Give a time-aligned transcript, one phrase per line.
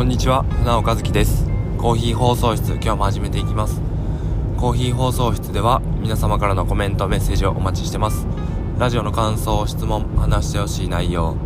[0.00, 1.46] こんにちは船尾和樹です。
[1.76, 3.82] コーヒー放送室今日も始めていきます。
[4.56, 8.26] コーヒー放送室では皆様からのコメントメッセージをお待ちしてます。
[8.78, 11.36] ラジオの感想質問話してほしい内容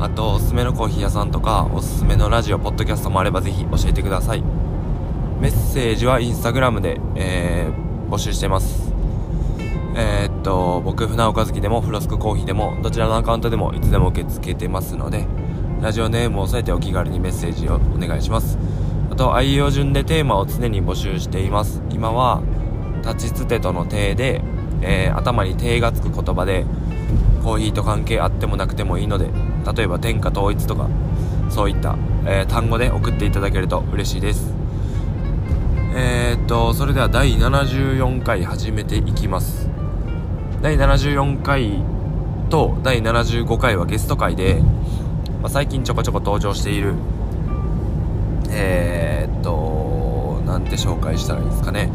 [0.00, 4.42] あとおすすめのコーヒー屋さんとかおすすめのラジオポッドキャストもあればぜひ教えてください。
[5.38, 8.90] メッセージはインスタグラムで、えー、募集してます。
[9.96, 15.26] えー、っと僕船尾和樹でもフロスクコーヒーでもどちらのアカウントでもいつでも受け付けてますので
[15.80, 18.58] ラジオネームを添えてお気軽にメッセージをお願いします。
[19.10, 21.82] あと愛用順でテーマを常に募集しています。
[21.90, 22.42] 今は
[23.02, 24.42] 立ちつてとの手で、
[24.82, 26.66] えー、頭に手がつく言葉で
[27.44, 29.30] コーヒーと関係あってもなくてもいいので
[29.74, 30.88] 例えば天下統一とか
[31.48, 34.52] そういった、えー、単語で送っていただけると嬉しいです。
[35.94, 39.70] えー、っとそれでは第74回始めていきます。
[40.60, 41.82] 第74回
[42.50, 44.60] と第75回はゲスト回で
[45.40, 46.94] まあ、最近ちょこちょこ登場している
[48.50, 51.90] えー、っとなんて紹介したらいいですかね。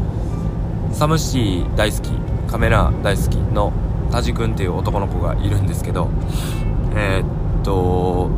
[0.94, 2.10] サムシティ大好き
[2.48, 3.72] カメラ大好きの
[4.12, 6.08] タジ君っていう男の子がいるんですけど
[6.94, 8.30] えー、っと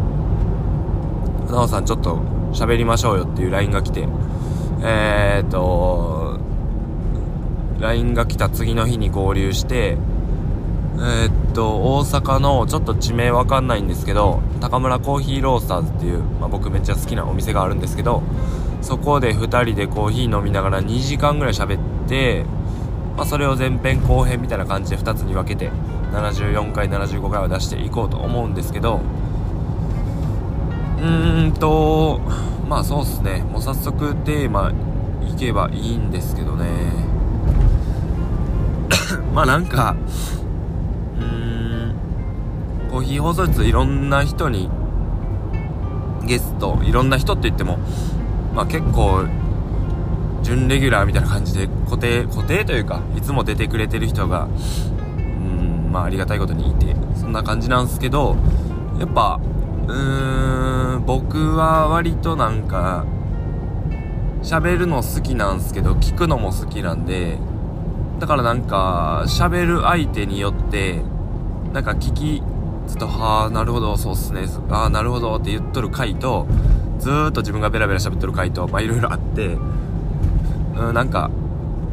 [1.53, 2.17] なおさんちょっと
[2.53, 4.09] 喋りましょうよっていう LINE が来て
[4.83, 6.41] えー、っと
[7.79, 9.99] LINE が来た次の日に合流して
[10.99, 18.23] えー、と、大阪のちょっと地名わかんないんですけど、高村コーヒーロースターズっていう、まあ、僕めっちゃ好きなお店があるんですけど、
[18.83, 22.45] そこで2人でコーヒー飲みながら2時間ぐらい喋って、
[23.17, 25.71] まあ、それを前編後編みたいな感じで2つに分けて、
[26.13, 29.01] 74回、75回は出していこうと思うんですけど、
[30.99, 32.21] うーんと、
[32.69, 33.43] まあそうっすね。
[33.51, 34.73] もう早速テーマ
[35.23, 36.67] いけばいいんですけどね。
[39.33, 39.97] まあなんか、
[42.97, 44.71] コーヒー放送室いろんな人に
[46.25, 47.77] ゲストいろんな人って言っても
[48.55, 49.27] まあ結構
[50.43, 58.35] 準レギュラーみたいな感じで固定固定というかいつも出てくれてる人がうんまあありがたいことにいてそんな感じなんですけど
[58.99, 63.05] やっぱうーん僕は割となんか
[64.43, 67.37] 喋るの好きなんすけど聞くのも好きなんで
[68.21, 71.03] だからなんか喋る相手によって
[71.75, 72.43] なんか聞き
[72.87, 76.47] ずっと、はあ、なるほど、そうっすね、ああ、なるほどって言っとる回と、
[76.99, 79.57] ずーっと自分がベラベラ喋っとる回と、まあいろいろあって、
[80.77, 81.31] うん、なんか、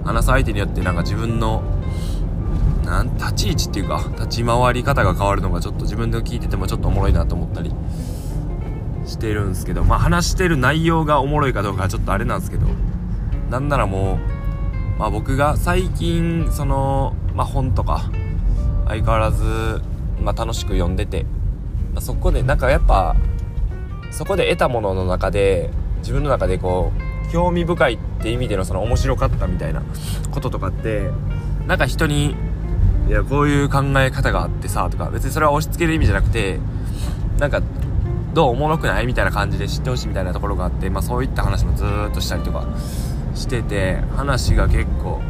[0.04, 1.64] 話す相手によってなんか自分の、
[2.84, 7.74] なん、立ち位置っていうか、立ち回り方が変わるのがちょっと自分で聞いててもちょっとおもろいなと思ったり
[9.06, 12.68] してるんですけど、まあ話してる内容がおもろいかどうかはちょっとあれなんですけど、
[13.50, 14.20] なんならも
[14.96, 18.10] う、まあ僕が最近、その、まあ本とか、
[18.88, 19.82] 相変わらず
[20.24, 21.24] まあ、楽しく読んでて、
[21.94, 23.16] まあ、そこでなんかやっぱ
[24.12, 25.70] そこで得たものの中で
[26.00, 26.92] 自分の中でこ
[27.30, 29.84] う興味深いって意味でのその面白かったみたいな
[30.32, 31.10] こととかって
[31.68, 32.36] なんか人に
[33.08, 36.60] いやこういう考え方があってさとか別にそれは押し付ける意味じゃなくて
[37.40, 37.62] なんか
[38.34, 39.06] どうおもろくない？
[39.06, 42.66] みたいな感じで知ってほしいみたいなところがあって、まあ、そういった話もずっとしたりとか
[43.36, 45.22] してて話が結構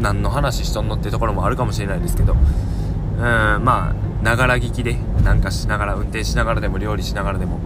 [0.00, 7.60] 何の話しとんのってところもあるかもしれないですけどうんまあながら聞きでなんかしながら運転しながらでも料理しながらでも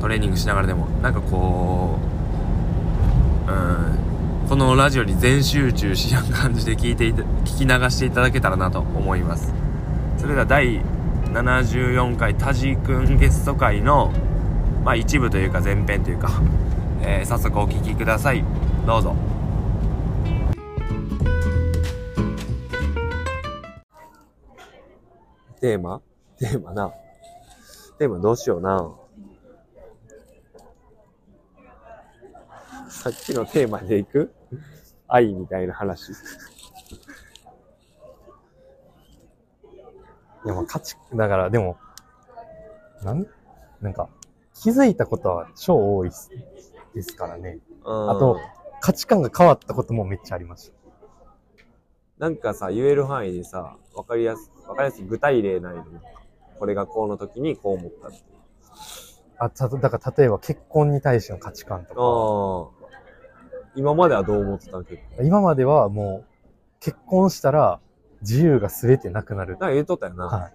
[0.00, 1.98] トレーニングしながらでもなんかこ
[3.46, 9.52] ううんこのラジオに全集中しやん感じで聞いて聞き流していただけたらなと思います。
[10.16, 10.80] それでは第
[11.32, 14.12] 74回タジ君ゲスト会の
[14.82, 16.30] まあ一部というか前編というか、
[17.02, 18.42] えー、早速お聴きください。
[18.86, 19.14] どうぞ。
[25.60, 26.00] テーマ？
[26.38, 26.92] テーマな。
[27.98, 28.92] テーマどうしような。
[32.88, 34.32] さっきのテーマでいく？
[35.08, 36.12] 愛みたいな話。
[36.12, 36.14] い
[40.48, 41.76] や、まあ、価値、だから、でも、
[43.02, 43.26] なん、
[43.80, 44.08] なんか、
[44.54, 46.10] 気づいたことは超多い
[46.94, 47.58] ですからね。
[47.84, 48.38] あと、
[48.80, 50.74] 価値観が変わったこともめっちゃありました。
[52.18, 55.84] なんかさ、言える範囲でさ、わかりやす、わかりやすい具体例ないの
[56.58, 58.18] これがこうの時にこう思ったって
[59.38, 62.00] あ、た、だから例えば結婚に対しての価値観とか。
[62.00, 62.86] ああ。
[63.74, 66.26] 今まではどう思ってた結婚今まではもう、
[66.80, 67.80] 結婚したら
[68.22, 69.52] 自由が全てなくなる。
[69.52, 70.26] なんか言うとったよな。
[70.26, 70.52] はい。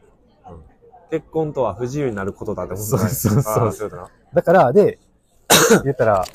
[0.51, 0.63] うん、
[1.11, 2.97] 結婚とは不自由になることだって思ってた。
[2.97, 4.09] そうそうそう。
[4.33, 4.99] だから、で、
[5.83, 6.25] 言ったら、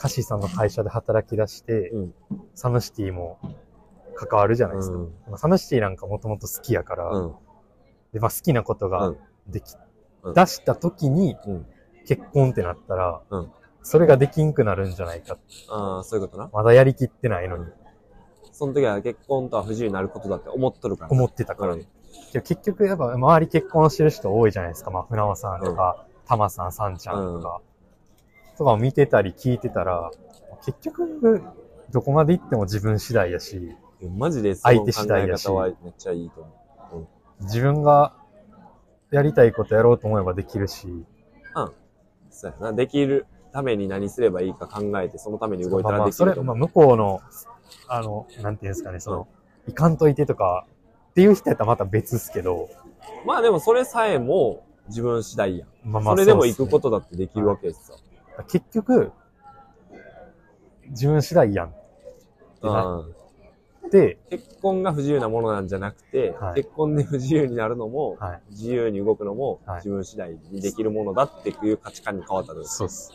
[0.00, 2.14] カシーさんの会社で働き出して、うん、
[2.54, 3.38] サムシティも
[4.26, 4.96] 関わるじゃないですか。
[4.96, 7.34] うん、サムシティなんかもともと好きやから、うん、
[8.12, 9.14] で、まあ好きなことが
[9.46, 9.74] でき、
[10.34, 11.36] 出した時に、
[12.06, 13.52] 結婚ってなったら、うん。
[13.82, 15.38] それができんくなるんじゃないか。
[15.70, 16.50] ああ、そういうことな。
[16.52, 17.66] まだやりきってないのに。
[18.52, 21.10] その時は結婚とは不自由になることだって思っとるから。
[21.10, 21.74] 思ってたから。
[21.74, 21.86] うん。
[22.32, 24.90] けど結局やっぱ周り結婚してる人多いじゃないですか。
[24.90, 27.60] まあ、船尾さんとか、タマさん、サンちゃんとか、
[28.58, 30.10] とかを見てたり聞いてたら、
[30.64, 31.42] 結局、
[31.90, 33.74] どこまで行っても自分次第やし、
[34.06, 37.08] マジでそ手次第方はめっちゃいいと思
[37.40, 38.14] 自分が
[39.10, 40.86] やりたいことやろうと思えばできるし、
[41.64, 41.74] う。
[42.30, 42.72] そうやな。
[42.72, 46.56] できるために何すればいいか考えて、そのために動いたらまあまあ、それ、できると思う。
[46.56, 47.20] まあ、向こうの、
[47.88, 49.28] あの、なんていうんですかね、その、
[49.66, 50.66] いかんといてとか、
[51.10, 52.68] っていう人やったらまた別っすけど、
[53.26, 55.68] まあでもそれさえも自分次第やん。
[55.84, 57.98] まあまあそれでもそうっすね行くことだってできるわけですよ。
[58.46, 59.10] 結局、
[60.90, 61.74] 自分次第やん
[62.62, 63.14] うん
[63.90, 72.76] 結婚が不自由なものなんじゃなくて、はい結婚で不自由になるのも、はい自由に動くのも、はい自分次第にできるものだっていう価値観に変わったんです。
[72.76, 73.12] そうっす。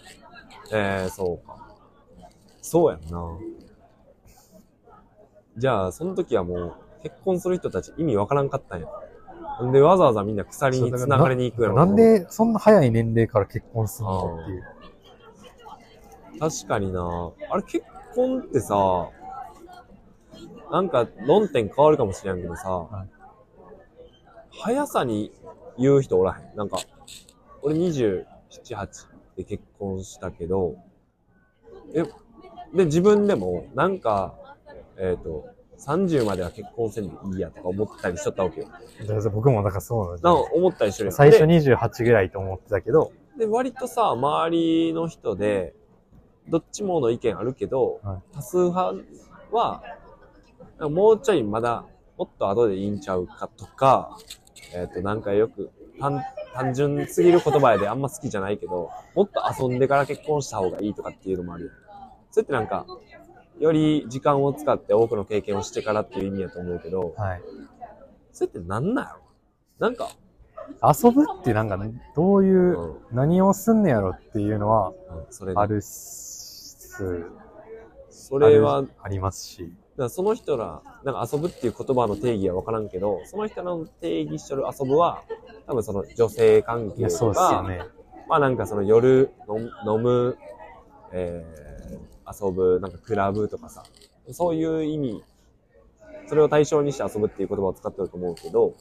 [0.71, 1.67] えー、そうか。
[2.61, 3.37] そうやんな。
[5.57, 6.73] じゃあ、その時はもう、
[7.03, 8.87] 結婚する人たち意味わからんかったんや。
[9.61, 11.75] んで、わざわざみんな鎖に繋がりに行くやろ。
[11.75, 14.63] なんでそんな早い年齢から結婚するのっていう。
[16.39, 17.31] 確かにな。
[17.51, 17.85] あれ結
[18.15, 19.09] 婚ってさ、
[20.71, 23.09] なんか論点変わるかもしれんけどさ、はい。
[24.51, 25.31] 速さに
[25.77, 26.55] 言う人おらへん。
[26.55, 26.77] なんか、
[27.61, 28.25] 俺27、
[28.69, 28.87] 8
[29.37, 30.75] で結婚したけど、
[31.93, 32.03] え、
[32.75, 34.35] で、自分でも、なんか、
[34.97, 35.45] えっ、と、
[35.79, 38.67] 30までは結婚せんでいいやとか思ったりしとったわけよ。
[39.31, 40.45] 僕もだからそうなんですよ。
[40.45, 45.73] か思ったりしてる最初で28ぐらいと思ってたけど、で、割とさ、周りの人で、
[46.47, 48.35] どっちもの意見あるけど、はい。
[48.35, 48.95] 多数派
[49.51, 49.83] は、
[50.89, 51.85] もうちょいまだ、
[52.17, 54.17] もっと後でいいんちゃうかとか、
[54.73, 56.21] えっ、と、なんかよく、単
[56.53, 61.71] 単純すぎる言葉やであんま好きじゃないけど、もっと遊んでから結婚した方がいいとかっていうのもあるよ。
[62.31, 62.85] それってなんか、
[63.59, 67.41] より時間を使って多くの経験をしてからっていう意味やと思うけど、はい。
[68.31, 69.19] それってなんなんやろ？
[69.79, 70.09] なんか、
[70.81, 71.79] 遊ぶってなんか、
[72.15, 74.95] どういうう、ん、何をすんねやろっていうのは、うん
[75.29, 76.97] それであるっす。
[78.09, 79.73] それは、ありますし。
[79.93, 85.23] だからその人ら、なんか遊ぶっていう言葉の定義は分からんけど、その人らの定義してる遊ぶは、
[85.67, 87.83] 多分その女性関係とか、ね。
[88.27, 89.31] まあなんかその夜
[89.85, 90.37] 飲む、
[91.11, 93.83] えー、遊ぶ、なんかクラブとかさ、
[94.31, 95.23] そういう意味、
[96.27, 98.73] それを対象にして遊ぶっていう言葉を使ってると思うけど、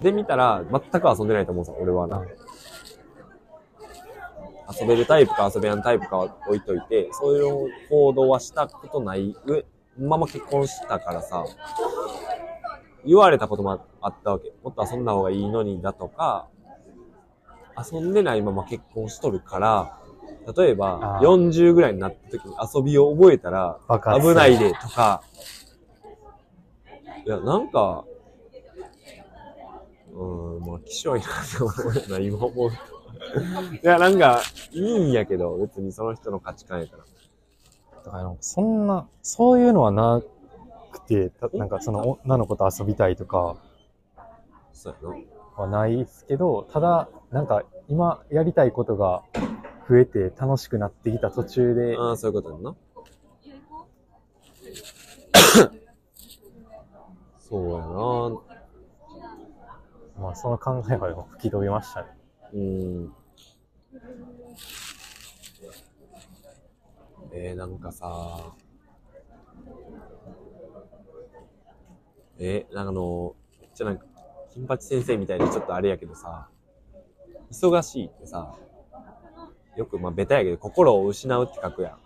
[0.00, 2.24] で見たら全く遊んでないと思うさ、俺はな。
[4.80, 9.64] 遊べるタイプか遊べやんタイプかは置いといて、そういう行動はしたことない上、
[9.98, 11.44] まま結婚したからさ、
[13.04, 14.52] 言われたこともあったわけ。
[14.62, 16.48] もっと遊んだ方がいいのにだとか、
[17.92, 19.98] 遊んでないまま結婚しとるから、
[20.56, 23.78] 例えばあー40ぐらいになった時に遊びを覚えたら
[24.20, 25.22] 危ないでとか、
[27.26, 28.04] いや、なんか、
[30.12, 32.76] うーん、まあ、きしょいなって思うな、今思うと。
[33.82, 34.40] いや、なんか、
[34.72, 37.04] いいんやけど、別にその人の価値観やから。
[38.04, 40.22] だからなんかそんな、そういうのはな
[40.92, 43.56] くて、たなんかその女の子と遊びたいとか
[44.72, 45.16] そうやな。
[45.56, 49.22] はないですけど、ただ、なんか今やりたいことが
[49.88, 52.74] 増えて楽しくなってきた途中で、ああ、そういうことやんな。
[57.38, 58.40] そうやな。
[60.20, 62.08] まあその考えは吹き飛びましたね。
[62.52, 63.12] うん。
[67.32, 68.54] えー、なんかさ、
[72.38, 73.34] えー、なんかあの、
[73.74, 74.06] じゃなんか、
[74.52, 76.48] 金八先生みたいにちょっとあれやけどさ、
[77.50, 78.54] 忙しいってさ、
[79.76, 81.96] よくまあベタやけど、心を失うって書くや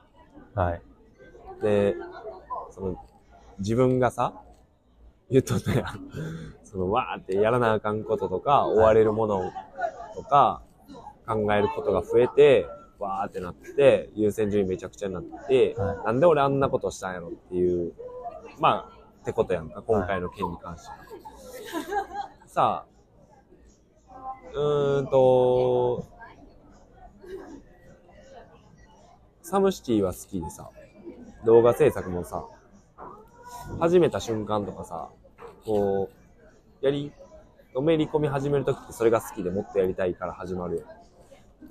[0.54, 0.58] ん。
[0.58, 0.82] はい。
[1.62, 1.94] で、
[2.70, 2.96] その、
[3.58, 4.34] 自分がさ、
[5.30, 6.10] 言っとったやん。
[6.64, 9.52] その、わーってやらなあかんこととか、追われるもの
[10.22, 10.62] とか、
[11.26, 12.66] 考えることが増えて、
[12.98, 17.92] わーってなって、優先順位めちゃくちゃになって、はなんで俺あんなことしたんやろっていう、
[18.58, 20.96] まあ、ってことやんか、今回の件に関しては。
[22.46, 24.14] さあ、
[24.54, 26.04] うーんと、
[29.42, 30.70] サムシティは好きでさ、
[31.44, 32.44] 動画制作もさ、
[33.78, 35.10] 始めた瞬間とかさ、
[35.64, 36.10] こ
[36.82, 37.12] う、やり、
[37.74, 40.82] のめり込み始めるときってそれが好きでもっとやりたいから始まるよ。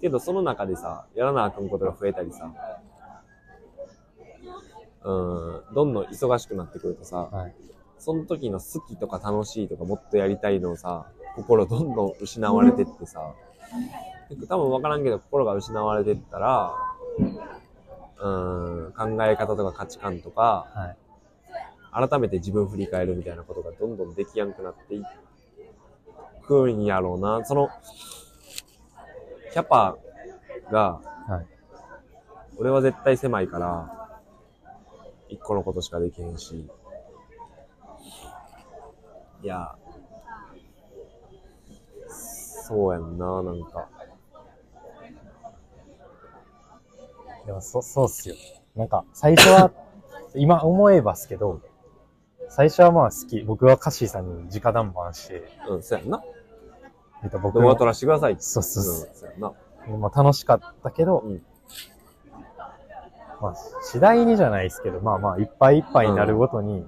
[0.02, 2.52] けどその中でさ、やらなあかんことが増えたりさ、
[5.04, 7.56] うん、どんどん忙しくなってくるとさ、はい。
[7.98, 13.34] その時の好きとか楽しいとかもっとやりたいのをさ、心どんどん失われてってさ、
[14.48, 16.74] 多分分からんけど心が失われてったら、
[18.22, 20.96] うん、考え方とか価値観とか、は
[22.02, 22.10] い。
[22.10, 25.04] 改めて自分振り返るみたいなことがどんどんできやんくなってい
[26.50, 27.46] くんやろうな。
[27.46, 27.70] その、
[29.54, 29.98] キャパ
[30.72, 31.48] が、はい。
[32.58, 34.20] 俺は絶対狭いから、
[35.30, 36.68] 一個のことしかできへんし。
[39.44, 39.76] いや、
[42.10, 43.88] そうやんな、なんか。
[47.46, 48.36] でも、そ、そうっすよ。
[48.76, 49.72] なんか、最初は、
[50.34, 51.62] 今思えばっすけど、
[52.50, 53.42] 最初はまあ好き。
[53.42, 56.24] 僕はカッシーさんに直談判して、うん、そうやんな。
[57.24, 58.42] えっと僕動画も撮らせてくださいって。
[58.42, 59.54] そうそうそううん、そうやんな。
[59.98, 61.42] まあ楽しかったけど、うん
[63.42, 66.86] まあ次第にじゃないですけど、まあまあいっぱいいっぱいになるごとに、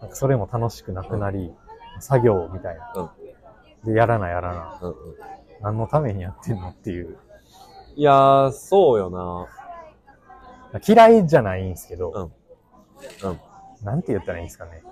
[0.00, 1.52] なんかそれも楽しくなくなり、
[2.00, 3.12] 作業みたいな。
[3.84, 4.78] で、やらなやらな。
[4.82, 4.96] うんうん。
[5.62, 7.16] 何のためにやってんのっていう。
[7.94, 9.10] いやー、そうよ
[10.72, 10.80] な。
[10.86, 12.12] 嫌いじゃないんですけど、
[13.24, 13.30] うん。
[13.30, 13.40] うん。
[13.82, 14.82] なんて言ったらいいんですかね。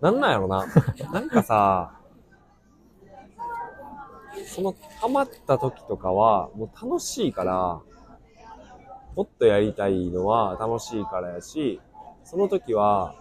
[0.00, 0.66] なんなんやろな。
[1.12, 1.94] なんかさ、
[4.54, 7.80] そのハマった時とかは、もう楽しいから、
[9.16, 11.80] もっとやりたいのは楽しいからやし、
[12.24, 13.14] その時は、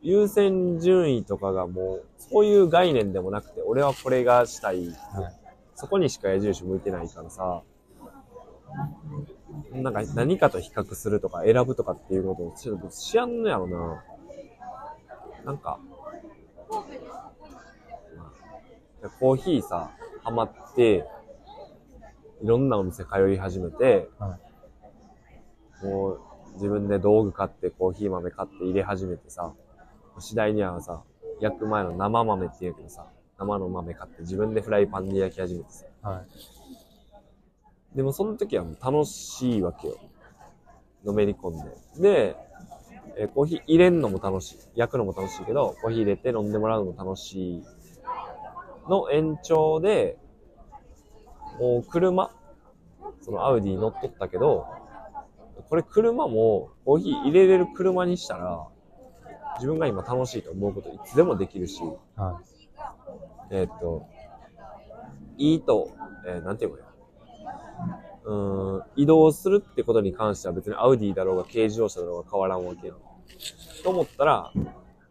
[0.00, 4.86] 優先順位とかがもう、そういう概念でもなくて、俺はこれがしたい。
[4.86, 5.38] はい
[5.80, 7.62] そこにしか矢印向いてないからさ、
[9.70, 14.04] なんか何かと比較するとか選ぶとかっていうことをちょっとしやんのやろな。
[15.44, 15.78] なんか、
[19.20, 19.90] コーヒーさ、
[20.24, 21.04] ハマって、
[22.42, 24.38] いろんなお店通い始めて、は
[25.82, 26.20] もう
[26.54, 29.52] 自分で道具買ってコーヒー豆買って入れ始めてさ、
[30.18, 31.02] 次第にはさ、
[31.40, 33.06] 焼く前の生豆って言うけどさ、
[33.38, 35.84] 生の豆買って自分でフライパンで焼き始めてさ。
[36.02, 36.24] は
[37.94, 37.96] い。
[37.96, 39.96] でもその時はもう楽しいわけよ。
[41.04, 41.62] のめり込ん
[42.00, 42.00] で。
[42.00, 42.36] で、
[43.16, 44.58] えーコーヒー入れんのも楽しい。
[44.74, 47.64] 焼くのも楽しいけど、コーヒー入れて飲んでもらうのも楽しい。
[48.88, 50.18] の延長で、
[51.58, 52.30] もう車、
[53.20, 54.66] そのアウディ乗っとったけど、
[55.68, 58.66] これ車もコーヒー入れれる車にしたら、
[59.56, 61.82] 自分が今楽しいと思うこといつでもできるし、
[62.16, 62.40] は
[63.50, 64.06] えーっと、
[65.36, 65.90] いいと、
[66.26, 66.88] えーなんていうのかな。
[68.24, 72.96] うーん、移動するってことに関しては別にアウディだろうが軽自動車だろうが変わらんわけやん。
[73.82, 74.52] と思ったら、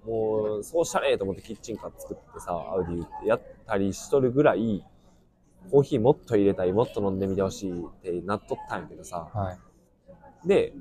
[0.08, 4.84] もう、そうしたれと思ってキッチンカー作ってさ、アウディってやったりしとるぐらい、
[5.70, 9.30] コーヒーもっと入れたい、もっと飲んでみてほしいってなっとったんやけどさ。
[9.36, 9.38] い。
[9.38, 9.58] は
[10.46, 10.48] い。
[10.48, 10.74] で、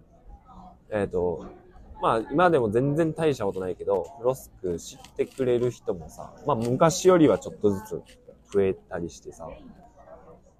[0.90, 1.44] えっ、と、
[2.00, 8.02] まあ今でも全然大したことないけど、フロスク知ってくれる人もさ、まあ昔よりはちょっとずつ
[8.52, 9.48] 増えたりしてさ、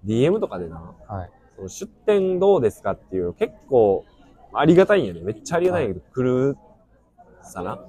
[0.05, 1.31] DM とかでな、はい。
[1.55, 4.05] その出店どうですかっていう結構
[4.53, 5.21] ありがたいんやね。
[5.21, 6.57] めっちゃありがたいんやけど、来る
[7.41, 7.85] さな。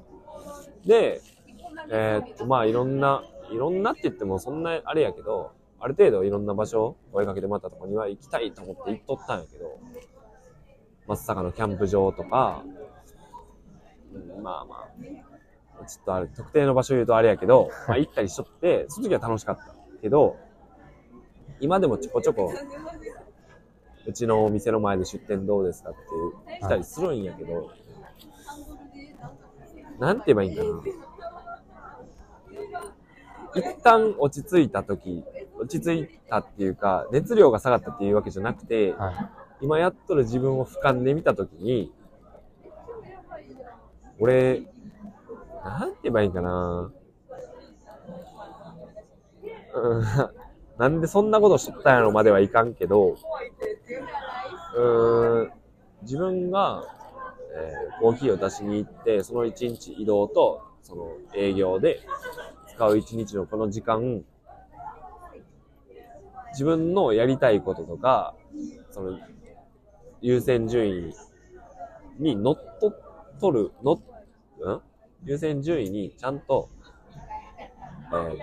[0.89, 1.21] で、
[1.91, 9.79] えーっと、まあいろんな、いろんなって言ってもそんなあれやけど、ある程度いろんな場所、お出かけでもらったとこには行きたいと思って行っとったんやけど、
[11.07, 12.65] 松坂のキャンプ場とか、
[14.15, 14.89] うんまあま
[15.83, 20.37] あ、ちょっとあれ、特定の場所言うとあれやけど、まあ行ったりしとって、その時は楽しかったけど、
[21.61, 22.51] 今でもちょこちょこ、
[24.07, 27.73] うちのお店の前で出店どうですかって来たりするんやけど、
[29.99, 30.71] なんて言えばいいんかな。
[33.55, 35.25] 一旦落ち着いた時、
[35.59, 39.15] 落ち着いたっていうか、熱量が下がったっていうわけじゃなくて、はい。
[39.61, 41.93] 今やっとる自分を俯瞰で見たときに、
[44.21, 44.63] 俺、
[45.65, 46.93] なんて言えばいいんかな。
[49.75, 50.05] うん、
[50.79, 53.17] なんでそんなことしとったんやろまではいかんけど、
[54.75, 55.53] うーん、
[56.03, 56.85] 自分が、
[57.55, 62.01] えーコーヒーを出しに行って、その一日移動と、その営業で
[62.69, 64.23] 使う一日のこの時間、
[66.53, 68.35] 自分のやりたいこととか、
[68.91, 69.19] その
[70.21, 71.15] 優先順位
[72.19, 74.01] に乗っとっとる、の、ん？
[75.25, 76.69] 優先順位にちゃんと、
[78.13, 78.39] えーと、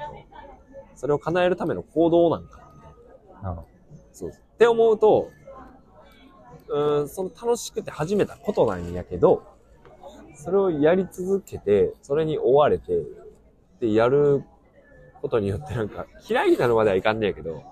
[0.95, 2.91] それを叶えるための行動なんかな、みたい
[3.43, 3.49] な。
[3.49, 3.67] なるほ
[4.11, 4.29] そう。
[4.29, 5.29] って思うと、
[6.67, 9.43] うん、その楽しくて始めたことなんやけど、
[10.35, 13.03] それをやり続けて、それに追われて、
[13.79, 14.43] で、やる
[15.21, 17.63] ことによってなんか、嫌いになるまではいかんねやけど、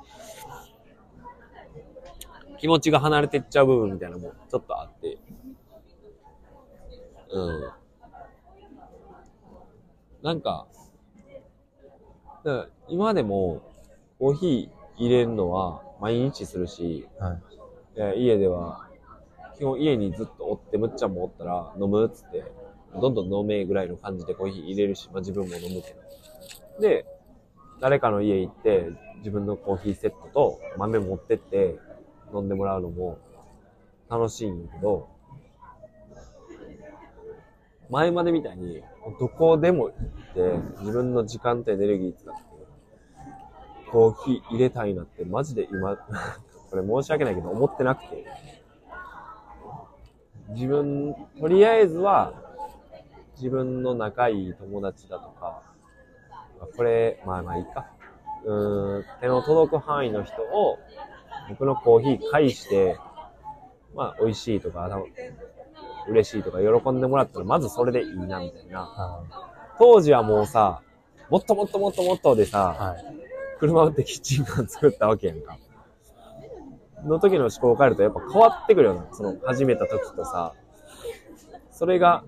[2.60, 5.18] 気持ちが離れてっちゃう部分みたいなのもちょっとあって、
[7.32, 7.72] うん。
[10.22, 10.68] なんか、
[12.46, 13.62] だか今でも
[14.20, 17.42] コーヒー入れるのは毎日するし、はい。
[17.96, 18.88] え家では、
[19.58, 22.44] 基本家にずっとおって、むっちゃんもおったら飲むっつって、
[23.00, 26.82] どんどん飲めぐらいの感じでコーヒー入れるし、まあ自分も飲むけど。
[26.82, 27.06] で、
[27.80, 31.78] 誰かの家行って、自分のコーヒーセットと豆持ってって
[32.34, 33.20] 飲んでもらうのも
[34.10, 35.08] 楽しいんやけど、
[37.90, 38.82] 前までみたいに、
[39.20, 39.94] どこでも行っ
[40.34, 42.42] て、自分の時間とエネルギー使って、
[43.92, 45.98] コーヒー入れたいなって、マジで今、
[46.74, 48.26] これ申し訳ないけど思ってなくて。
[50.50, 52.34] 自分、とりあえずは、
[53.36, 55.62] 自分の仲いい友達だとか、
[56.76, 57.86] これ、まあまあいいか。
[58.46, 60.80] うーん、手の届く範囲の人を、
[61.50, 62.98] 僕のコーヒー返して、
[63.94, 64.90] まあ美味しいとか、
[66.08, 68.80] 嬉しいとか喜んでもらったら、まずそれでいいな、みたいな。
[68.80, 69.24] は
[69.78, 70.82] 当時はもうさ、
[71.30, 72.46] もっともっともっともっとでい。
[72.48, 73.06] さ、はい。
[73.60, 75.60] 車売ってキッチンカー作ったわけやんか。
[77.06, 79.08] の時の思考を変えるとやっぱ変わってくるよな。
[79.12, 80.54] その始めた時とさ。
[81.72, 82.24] それが、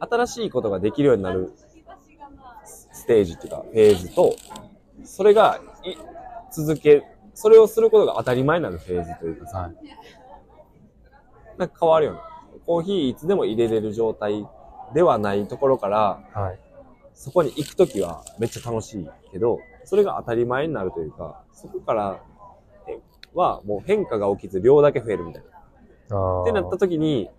[0.00, 1.52] 新しいことができるようになる
[2.64, 4.34] ステージっていうか、フェーズと、
[5.04, 5.96] それが、い、
[6.52, 7.02] 続け、
[7.34, 9.74] それをすることが当たり前になるフェーズというかさ、はい。
[11.58, 12.22] なんか変わるよな。
[12.66, 14.46] コーヒーいつでも入れれる状態
[14.94, 16.58] ではないところから、はい。
[17.12, 22.33] そこに行くときはめっちゃ楽しいけど、それが当たり前になるというか、そこからえ
[23.34, 26.42] はもう変化が起きず量だけ増えるみたいな。
[26.42, 27.30] ってなったときに、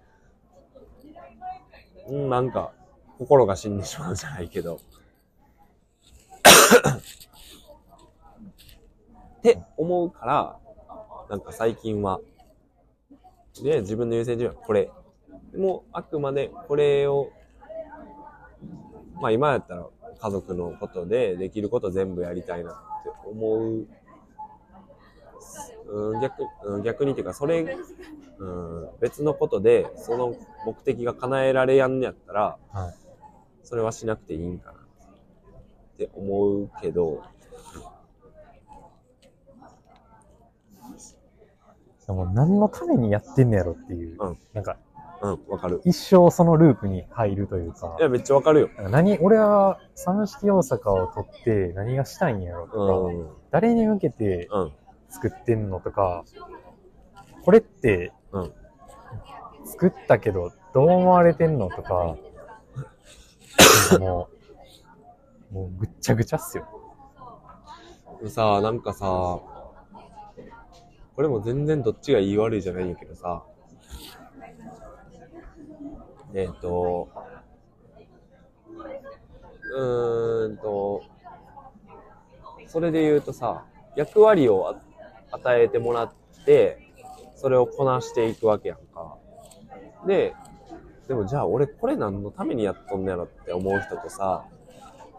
[2.07, 2.71] うん、なんか、
[3.17, 4.79] 心が死んでしまうじゃないけど。
[9.39, 10.57] って思うから、
[11.29, 12.19] なんか最近は、
[13.63, 14.91] で、自分の優先順位はこれ。
[15.51, 17.29] でも、あくまでこれを、
[19.21, 19.87] まあ今やったら
[20.19, 23.87] 家族のことでできること全部やりたいなって思う。
[25.87, 27.77] うん、逆、うん、逆にっていうか、それ、
[28.39, 32.95] うん、別のことで、その目的が叶えられやんねやったら、はい。
[33.63, 37.23] それはしなくていいんかなって思うけど、
[42.05, 44.17] でも何のためにやってんのやろっていう。
[44.19, 44.77] うんなんか、
[45.21, 45.81] うん、わかる。
[45.85, 48.01] 一生そのループに入るというかい。
[48.03, 48.69] や、めっちゃわかるよ。
[48.89, 54.71] 何、俺はサムシティ大阪を取って何がしたいんやろとか、うん、誰に向けてうん、
[55.15, 56.25] 作ってんのとか、
[57.43, 58.53] これってうん。
[59.65, 62.17] 作ったけどどう思われてんのとか、
[63.99, 64.29] も
[65.51, 66.67] う、もうぐっちゃぐちゃっすよ。
[68.21, 69.39] でさ、なんかさ、
[71.15, 73.43] これも全然どっちが言い悪いじゃないんやけどさ、
[76.33, 77.07] えっ、と、
[79.73, 81.01] うーんと、
[82.67, 83.63] それで言うとさ、
[83.95, 84.84] 役割をあ
[85.35, 86.13] 与えてもらっ
[86.45, 86.79] て、
[87.35, 89.17] それをこなしていくわけやんか。
[90.07, 90.33] で、
[91.07, 94.45] でもじゃあ俺これ何のためにやっとんねやろって思う人とさ、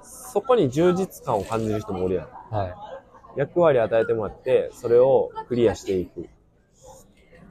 [0.03, 2.55] そこに充実感を感じる人もおるやん。
[2.55, 2.75] はい。
[3.37, 6.29] 役割与えてもらって、それをクリアしていく。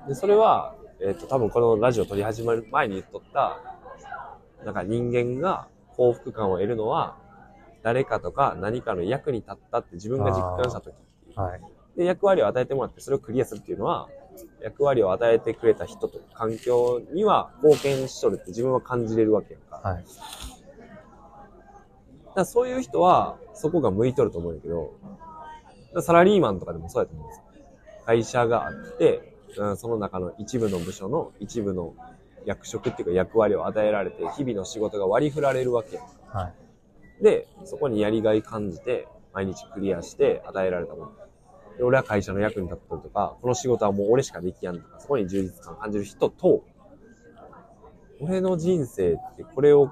[0.07, 3.59] で、それは、えっ、と、多分このラジオ撮り始まる前に言っとった、
[4.63, 7.17] なんか人間が幸福感を得るのは、
[7.83, 11.61] 誰かとか何かの役に立ったって自分が実感した時っていうはい。
[11.95, 14.09] で、役割を与えてもらってそれをクリアするっていうのは、
[14.61, 19.87] 役割を与えてくれた人とか環境には貢献しとるって自分は感じれるわけやんか。
[19.87, 20.03] はい。
[22.35, 24.93] だそういう人は、そこが向いとると思うんやけど、
[26.01, 27.43] サラリーマンとかでもそうやと思うんですよ。
[28.05, 31.93] 会社があって、うんその中の一部の部署の一部の
[32.45, 36.39] 役職っていうか役割を与えられて、日々の仕事が割り振られるわけやんか。
[36.39, 37.23] はい。
[37.23, 41.11] で、そこにやりがい感じて、毎日クリアして与えられたもの。
[41.77, 46.63] で俺は会社の役に立ってるとか、この仕事はもう俺しかできやんとか、そこに充実感感じる人と、
[48.21, 49.91] 俺の人生ってこれを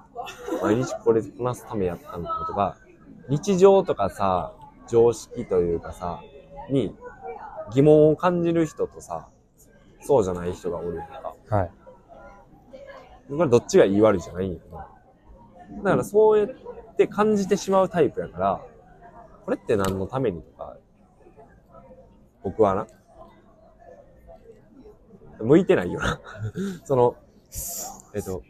[0.62, 2.78] 毎日これこなすためやったんだとか、
[3.28, 4.54] 日常とかさ、
[4.88, 6.22] 常識というかさ、
[6.70, 6.96] に
[7.74, 9.28] 疑問を感じる人とさ、
[10.02, 11.36] そうじゃない人がおるやんか。
[11.50, 11.72] はい。
[13.30, 14.78] これどっちが言い悪いじゃないんやけど。
[15.84, 18.62] だからそうやって感じてしまうタイプやから、
[19.46, 20.73] これって何のためにとか、
[22.44, 22.88] 僕はな、
[25.40, 26.20] 向いてないよな。
[26.84, 27.16] その、
[28.14, 28.44] えっと、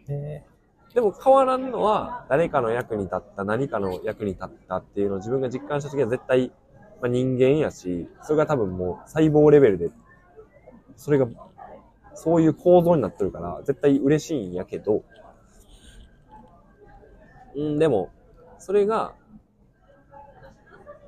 [0.93, 6.51] でも変わらんのは、誰かの役に立った、何かの役に立ったっていうのを自分が実感した時は絶対、
[7.01, 9.89] まあ、人間やし、それが多分もう細胞レベルで、
[10.95, 11.27] それが、
[12.13, 15.03] そういう構造になってるから、絶対嬉しいんやけど、
[17.55, 18.09] うん、でも、
[18.59, 19.15] それが、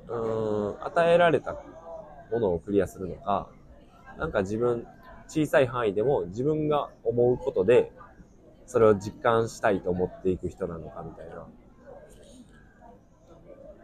[0.08, 1.56] うん、与えられた
[2.30, 3.48] ものをクリアするのか、
[4.18, 4.86] なんか自分、
[5.28, 7.92] 小さい範囲でも自分が思うことで、
[8.66, 11.46] それを実感したいと思っていく人なのかみたいな。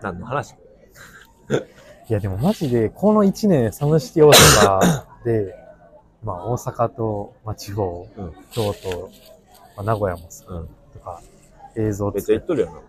[0.00, 0.54] 何の話？
[2.08, 5.54] いや、でもマジで、この1年、サムシティ大阪で、
[6.24, 9.10] まあ、大阪と、まあ、地方、うん京都、
[9.76, 10.68] まあ、名古屋もさ、うん。
[10.92, 11.20] とか、
[11.76, 12.80] 映像めっちゃ言っとるよな。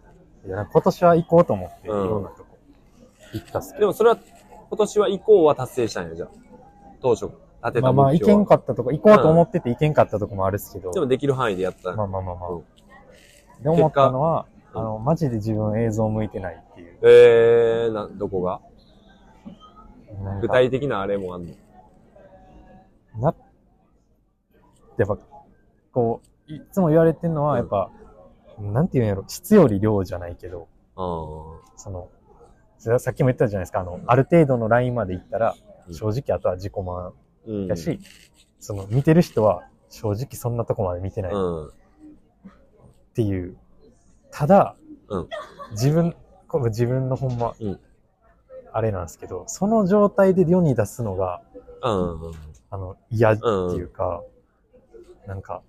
[0.45, 2.57] いや、今年は行こうと思って、いうんろんなとこ
[3.33, 4.17] 行ったっすけでもそれは、
[4.73, 6.29] 今年は以降は達成したんや、じゃあ。
[6.99, 7.81] 当初、立てど。
[7.81, 8.37] まあまあ、行た目標は。
[8.39, 11.93] けんかったとこ、行こうと思ってて行けんかったとこもあるっすけど、でもできる範囲でやった。
[11.95, 12.49] まあまあまあまあ。
[12.49, 12.63] うん
[13.61, 16.97] で、思ったのは、うんあの、マジで自分映像向いてないっていう。
[17.03, 18.61] えー、な、どこが？
[20.23, 21.53] なんか具体的なあれもあんの？
[23.19, 23.35] な、
[24.97, 25.19] やっぱ、
[25.93, 27.91] こう、いつも言われてるのは、うんやっぱ、
[28.59, 32.09] なんていうんやろ、質より量じゃないけど、あーその、
[32.99, 35.55] さっきも言ったじゃないですか、あの、ある程度のラインまで行ったら、
[35.87, 37.13] うん正直あとは自己満
[37.45, 37.67] うん。
[37.67, 37.99] やし、
[38.61, 41.71] その、見てる人は、正直そんなとこまで見てないっうん。
[43.13, 43.57] ていう。
[44.31, 44.77] ただ、
[45.09, 45.27] うん
[45.71, 46.15] 自分、
[46.47, 47.79] これ自分のほんま、うん
[48.75, 51.41] あれなんですけど、その状態で世に出すのが、
[51.83, 52.31] うん。
[52.69, 54.23] あの、嫌っていうか、
[55.27, 55.61] なんか、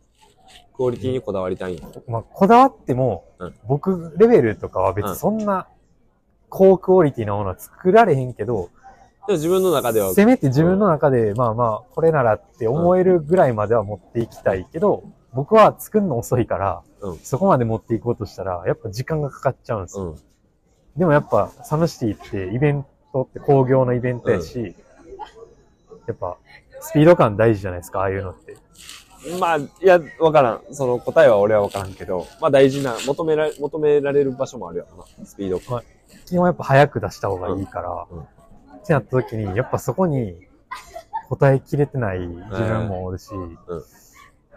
[0.77, 1.89] クオリティにこだわりたいんや。
[2.07, 5.67] まあ、こだわっても、うん僕レベルとかは別うんにそんな
[6.49, 8.71] 高クオリティなものは作られへんけど、
[9.27, 20.05] でも自分の中では、せめて自分の中で、まあまあ、これならって思えるぐらいまでは持っていきたいけど、僕は作るの遅いから、うんそこまで持っていこうとしたら、やっぱ時間がかかっちゃうんですよ。
[20.05, 20.19] うん。
[20.97, 24.75] でもやっぱ、サムシティってイベントって工業のイベントやし、
[26.07, 26.37] やっぱ、
[26.81, 28.57] スピード感大事じゃないですか、ああいうのって。
[29.41, 30.61] まあ、いや、わからん。
[30.71, 35.27] その答えは俺はわからんけど、まあ大事な、求められ、求められる場所もあるやろな。
[35.27, 35.83] スピード感。
[36.27, 38.19] 基本やっぱ早く出した方がいいから、うん。
[38.19, 38.27] うん
[38.85, 40.37] ってなった時に、やっぱそこに
[41.31, 43.57] 答えきれてない自分もおるし、うん。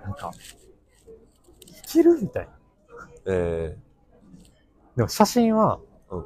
[0.03, 0.31] なんか、
[1.65, 2.51] いけるみたいな。
[3.25, 3.77] え
[4.97, 5.79] でも写真は、
[6.11, 6.25] うん。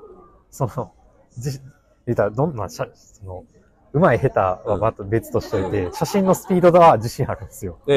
[0.50, 0.94] その、
[1.38, 1.60] じ、
[2.08, 3.46] 言ったらどんな、写その、
[3.94, 7.78] うまい下手はまた別としておいて、写真のスピードは自信あるんですよ。
[7.86, 7.94] ー、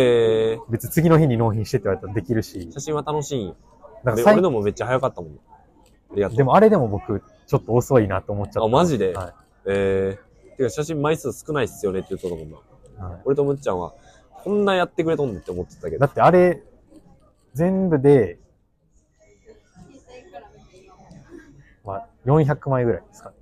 [0.56, 0.58] え。
[0.68, 2.58] 別に次の日に納品してって言われたらできるし。
[2.58, 3.54] ー、、写真は楽しい
[4.02, 5.38] なんか最俺のもめっちゃ早かったもん。
[6.12, 6.36] ありがとう。
[6.36, 8.64] でもあれでも僕、ちょっと遅いなと思っちゃった。
[8.64, 9.12] あマジで？
[9.12, 9.34] は
[9.66, 12.56] えー、てか写真枚数少ないっすよねって言っとったもんな。
[13.08, 13.12] い。
[13.12, 13.94] はい俺とむっちゃんは、
[14.42, 16.06] こんなやってくれとんねんって思ってたけどだ。
[16.06, 16.62] ってあれ、
[17.54, 18.38] 全部で、
[21.84, 23.36] まあ、400枚ぐらいですかね。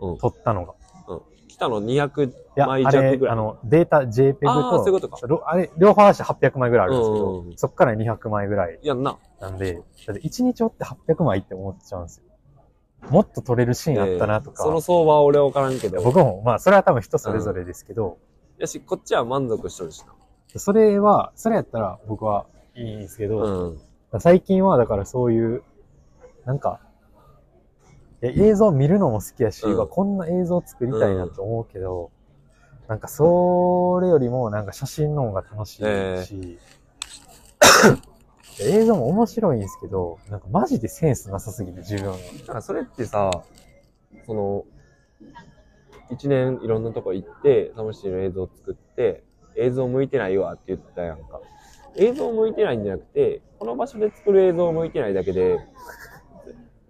[0.00, 0.18] うん。
[0.18, 0.74] 撮ったのが。
[1.54, 3.32] 来たの200いや、枚弱ぐらい。
[3.32, 9.16] あの、データ JPEG と、そういうことかろあれ、両方合わせて800枚ぐらいあるんですけど、そっから200枚ぐらいやんな。
[9.40, 9.74] なんで、
[10.06, 12.24] だって1日追って800枚って思っちゃうんですよ。
[13.10, 16.02] もっと撮れるシーンあったなとか、えーその相場は俺は分からんけど。
[16.02, 18.18] 僕も、まあ、それは多分人それぞれですけど、
[18.58, 20.02] やし、こっちは満足しとるし
[20.56, 23.34] それは、それやったら僕はいいんですけな。
[23.34, 23.78] ど、
[24.12, 24.20] うん。
[24.20, 25.62] 最近はだからそういう、
[26.44, 26.80] なんか、
[28.22, 32.10] いや映像見るのも好きやし、うんこんな映像作りたいなと思うけど、
[32.88, 36.58] なんかそれよりもなんか写真の方が楽しいし、
[38.60, 42.16] え映像も面白いんですけど、なんかマジでセンスなさすぎて自分は。
[42.40, 43.30] だからそれってさ、
[44.26, 44.64] その、
[46.10, 49.24] 一年いろんなとこ行って、サムシティの映像作って、
[49.56, 51.40] 映像向いてないわって言ったやんか。
[51.96, 55.56] 映像向いてないんじゃなくて、この場所で作る映像向いてないだけで、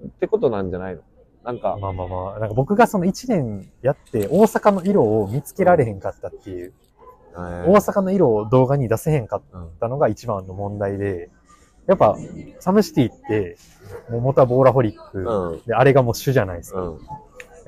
[0.07, 1.03] ってことなんじゃないの？
[1.45, 6.73] なんか、まあまあまあ、なんか僕がその1年やって大阪の色を見つけられへんかったっていう、
[7.35, 11.31] 大阪の色を動画に出せへんかっうんたのが一番の問題で、
[11.87, 12.17] やっぱ、
[12.61, 13.57] サムシティって、
[14.09, 15.63] もう元はボーラホリック、うん。
[15.67, 16.95] で、あれがもう主じゃないですか。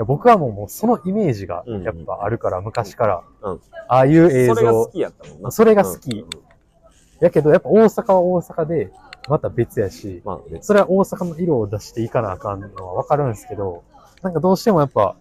[0.07, 1.83] 僕はもうもうそのイメージがうん。
[1.83, 3.23] やっぱあるから、昔から。
[3.43, 3.61] うん。
[3.89, 4.55] ああいう映像。
[4.55, 5.51] それが好きやったもんな。
[5.51, 6.11] それが好き。
[6.13, 6.29] うん。
[7.21, 8.91] やけど、やっぱ大阪は大阪で、
[9.29, 10.59] また別やし、まあね。
[10.63, 13.85] それは大阪の色を出していかなあかんのはわかるんですけど、
[14.23, 15.17] なんかどうしてもやっぱ、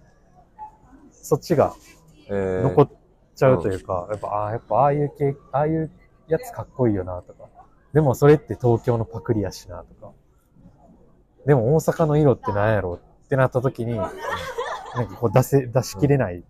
[1.11, 1.73] そっちが
[2.27, 2.89] えー残っ
[3.35, 5.91] ちゃうというか、やっぱ、ああ、やっぱああいう系、ああいう
[6.27, 7.45] やつかっこいいよなとか。
[7.93, 10.11] でもそれって東京のパクリやしなとか。
[11.45, 16.43] でも大阪の色って何やろうってなった時に、なんかこう出せ、出しきれない。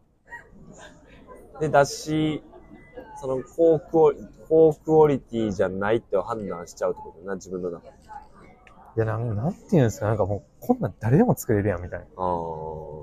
[1.59, 2.43] で、だし、
[3.19, 7.93] その高クオリ、高クオリティじゃないって判断しちゃうってことだな、自分の中で。
[8.97, 12.05] いや、なん、なんていうんですか、なんかもう、こんなん誰でも作れるやんみたいな。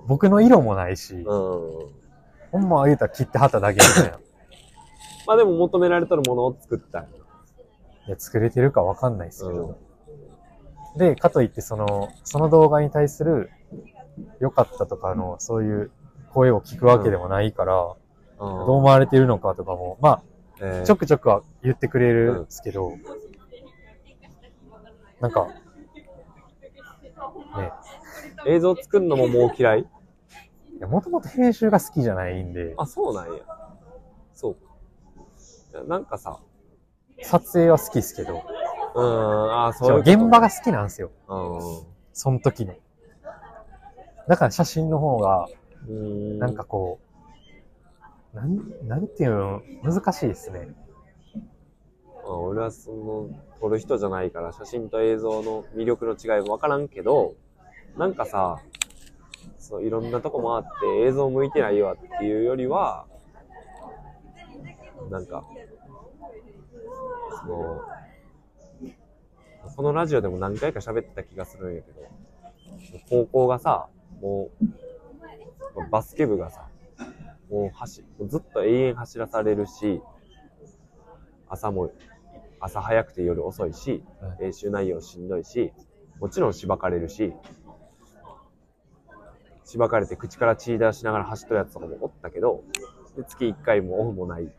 [0.06, 1.22] 僕の色もないし、うん。
[1.24, 4.18] ほんま言うたら切ってはっただけみたいな。
[5.26, 7.08] まあでも求められとるものを作ったい。
[8.08, 9.76] いや、作れてるかわかんないですけど。
[10.96, 13.50] で、かといって、その、その動画に対する、
[14.40, 15.90] 良かったとかの、そういう
[16.32, 17.96] 声を聞くわけでもないから、うん
[18.38, 20.31] どう思われてるのかとかも、まあ、えー
[20.84, 22.96] ちょくちょくは言ってくれるんですけど、
[25.20, 25.48] なんか、
[27.56, 27.72] ね、
[28.46, 29.80] 映像作るのももう嫌い？
[29.80, 29.86] い
[30.80, 33.42] や、もともと編集が好きじゃないんで、あ、そうなんや。
[34.34, 34.54] そう
[35.74, 35.82] か。
[35.84, 36.38] なんかさ、
[37.22, 38.42] 撮影は好きですけど、
[38.94, 39.06] うー
[39.46, 41.10] ん、あ、そう現場が好きなんですよ。
[41.28, 41.60] うん。
[42.12, 42.74] その時の。
[44.28, 45.48] だから写真の方が、
[46.38, 47.06] なんかこう、
[48.34, 50.68] なん、なんていうの、難しいですね。
[52.24, 57.34] まあ俺はその、撮る人じゃないから写真と映像の魅力の違いもわからんけど、
[57.96, 58.60] なんかさ、
[59.58, 60.68] そう、いろんなとこもあって
[61.06, 63.06] 映像向いてないわっていうよりは、
[65.10, 65.44] なんか、
[67.42, 67.82] その、
[69.76, 72.00] このラジオでも何回か喋ってた気がするんやけど、
[73.10, 73.88] 高校がさ、
[74.20, 76.68] もう、バスケ部がさ、
[77.52, 80.00] もう走、ずっと永遠走らされるし、
[81.46, 81.92] 朝も、
[82.60, 85.70] 朝早くて夜遅いしはい、練習内容しんどいし、
[86.18, 87.34] もちろんしばかれるし、
[89.64, 92.64] しばかれて口から血出しながら走っとるやつとかもおったけど、
[93.16, 94.50] で月1回もオフもない。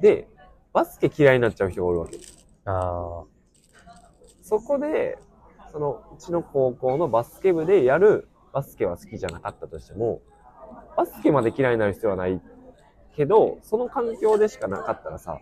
[0.00, 0.28] で、
[0.72, 2.18] バスケ嫌いになっちゃう人がおるわけ。
[2.66, 3.24] あ
[4.42, 5.18] そこで、
[5.72, 10.22] その、うちの高校のバスケ部でやるバスケは好きじゃなかったとしても、
[10.98, 12.40] バスケまで嫌いになる必要はない
[13.14, 15.38] けど、その環境でしかなかったらさ、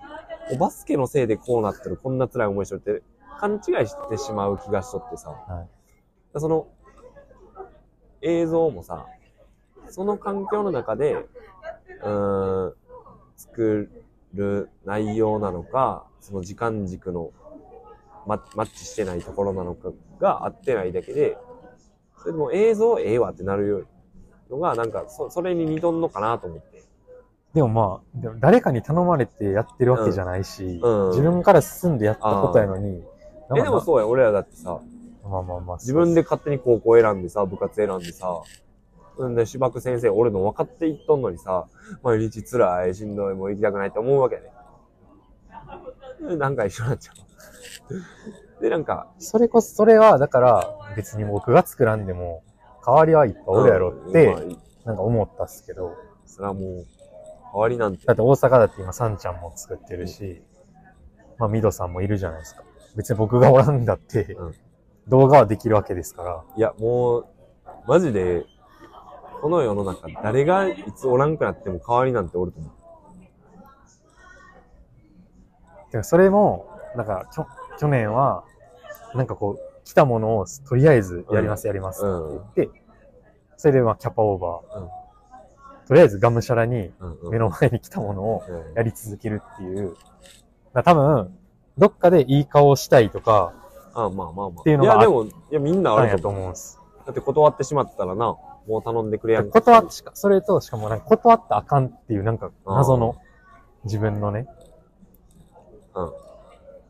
[0.60, 3.02] バスケのせいでこうなってる、こんな辛い思いしとるって、
[3.40, 5.68] 勘違いしてしまう気がしとってさ、あ、はい。
[6.36, 6.66] その、
[8.20, 9.06] 映像もさ、
[9.88, 12.74] その環境の中で、うーん、
[13.38, 13.88] 作
[14.34, 17.30] る内容なのか、その時間軸の
[18.26, 19.90] ママッチしてないところなのか
[20.20, 21.38] が合ってないだけで、
[22.18, 23.86] それでも映像ええわってなる
[24.50, 26.84] のが、なんかそ、それに似とんのかなと思って。
[27.54, 33.02] でもまあ、でも誰かに頼まれてやってるわけじゃないし、うん自分から進んでやったことやのに、
[33.56, 34.80] え、でもそうや、俺らだってさ、
[35.24, 38.42] まあまあまあ、自分で勝手に高校選んでさ、部活選んでさ、
[39.24, 41.66] んで、芝生先生、俺の分かっていっとんのにさ、
[42.02, 44.42] 毎日辛い、しんどい、もう行きたくないって思うわけね。
[46.28, 48.62] でなんか一緒になっちゃう。
[48.62, 52.42] で、なんか、それこそ、それは、だから、別に僕が作らんでも、
[52.86, 54.36] 代わりはいっぱいおるやろって、
[54.84, 56.86] なんか思ったっすけど、それはもう、
[57.52, 58.16] 代わりなんてだっ。
[58.16, 60.42] て大阪だって今、サンちゃんも作ってるし、
[61.38, 62.62] まあ、ミドさんもいるじゃないですか。
[62.96, 64.54] 別に僕がおらんだって、うん
[65.08, 67.26] 動画はできるわけですから、いや、もう、
[67.86, 68.44] マジで、
[69.40, 72.72] この世の中、誰がいつおらんくなっても代わりなんておると思う。
[75.92, 77.46] てかそれも、なんか、きょ
[77.78, 78.44] 去年は、
[79.14, 82.82] なんかこう、来たものをとりあえずやります、やりますって言って、
[83.56, 84.88] それでまあキャパオーバー、うん
[85.86, 86.90] とりあえずがむしゃらに
[87.30, 89.94] 目の前に来たものをうんやり続けるっていう。
[90.74, 91.38] だから多分、
[91.78, 93.54] どっかでいい顔したいとか、
[93.94, 94.60] あまあまあまあ。
[94.62, 96.46] っていうのがいや、でも、いや、みんなあると思う。
[96.48, 96.80] んです。
[97.06, 99.50] だって断ってしまったらな、もう頼んでくれやん。
[99.50, 103.14] 断っしか、それと、しかもなんか断ったらあかんっていう、なんか謎の
[103.84, 104.48] 自分のね、
[105.94, 106.08] うん。
[106.08, 106.12] っ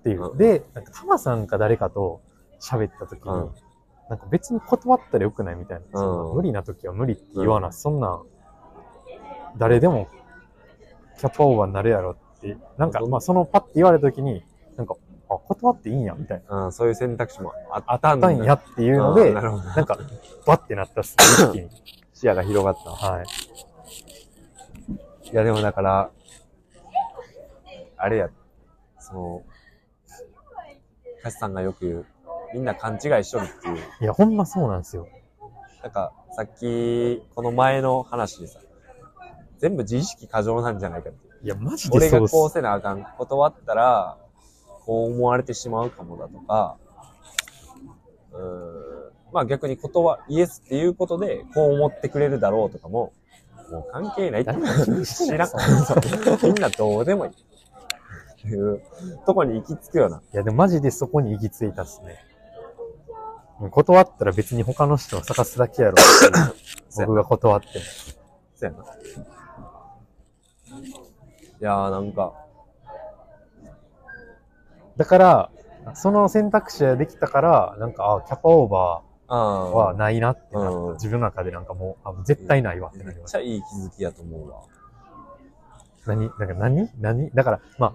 [0.03, 0.31] ていう。
[0.31, 2.23] うんで、なんかタマさんか誰かと
[2.61, 3.55] 喋った時に、うん
[4.09, 6.01] なんか別に断ったらよくないみたいな。
[6.01, 8.23] うん無理な時は無理って言わな、そんなん、
[9.59, 10.09] 誰でも
[11.19, 14.45] キャパオーバーになるやろって、なんか、まあそのパッて言われた時に、
[14.77, 14.95] なんか、
[15.29, 16.67] あ、断っていいんや、みたいな。
[16.67, 19.51] うん、そういう選択肢もああったんだったんやっていうのうで、んなな
[19.83, 19.99] んか、
[20.47, 21.71] バッてなったっすね、一気に。
[22.13, 22.91] 視野が広がった。
[22.91, 23.27] はい。
[25.33, 26.11] いや、でもだから、
[27.97, 28.31] あれや、
[28.99, 29.43] その、
[31.23, 32.07] カシさんがよく言う、
[32.55, 33.77] みんな勘違いしとるっていう。
[34.01, 35.09] いや、ほんまそうなんですよ。
[35.83, 38.61] なんか、さっき、この前の話でさ、
[39.59, 41.35] 全部自意識過剰なんじゃないかっていう。
[41.45, 42.29] いや、マジで俺が。
[42.29, 43.05] こうせなあかん。
[43.19, 44.19] 断ったら、
[44.85, 46.77] こう思われてしまうかもだとか、
[48.33, 53.13] うーん、まあ逆に断、イエスっていうことで、こう思ってくれるだろうとかも、
[53.71, 54.53] もう関係ないって
[55.05, 55.51] 知らん。
[56.43, 57.33] みんなどうでもいい。
[57.33, 57.35] っ
[58.41, 58.81] ていう
[59.27, 60.19] とこに行き着くような。
[60.19, 62.17] いや、でもマジでそこに行き着いたっすね。
[63.71, 67.73] 断ったら別に他の人を探すだけやろっていう僕が断っても。
[68.55, 68.85] そうやな。
[71.59, 72.35] いやーなんか、
[74.97, 75.51] だから、
[75.95, 80.71] その選択肢ができたから、なんか、あ、キャパオーバあーはないなってなった。
[80.71, 83.39] うん自分の中でなんかもう、あ絶対ないわってなめっりました。
[83.39, 84.63] ちゃいい気づきやと思うわ。
[86.07, 86.31] 何？
[86.39, 86.91] なんか何？
[87.01, 87.31] 何？
[87.31, 87.93] だから、まあ、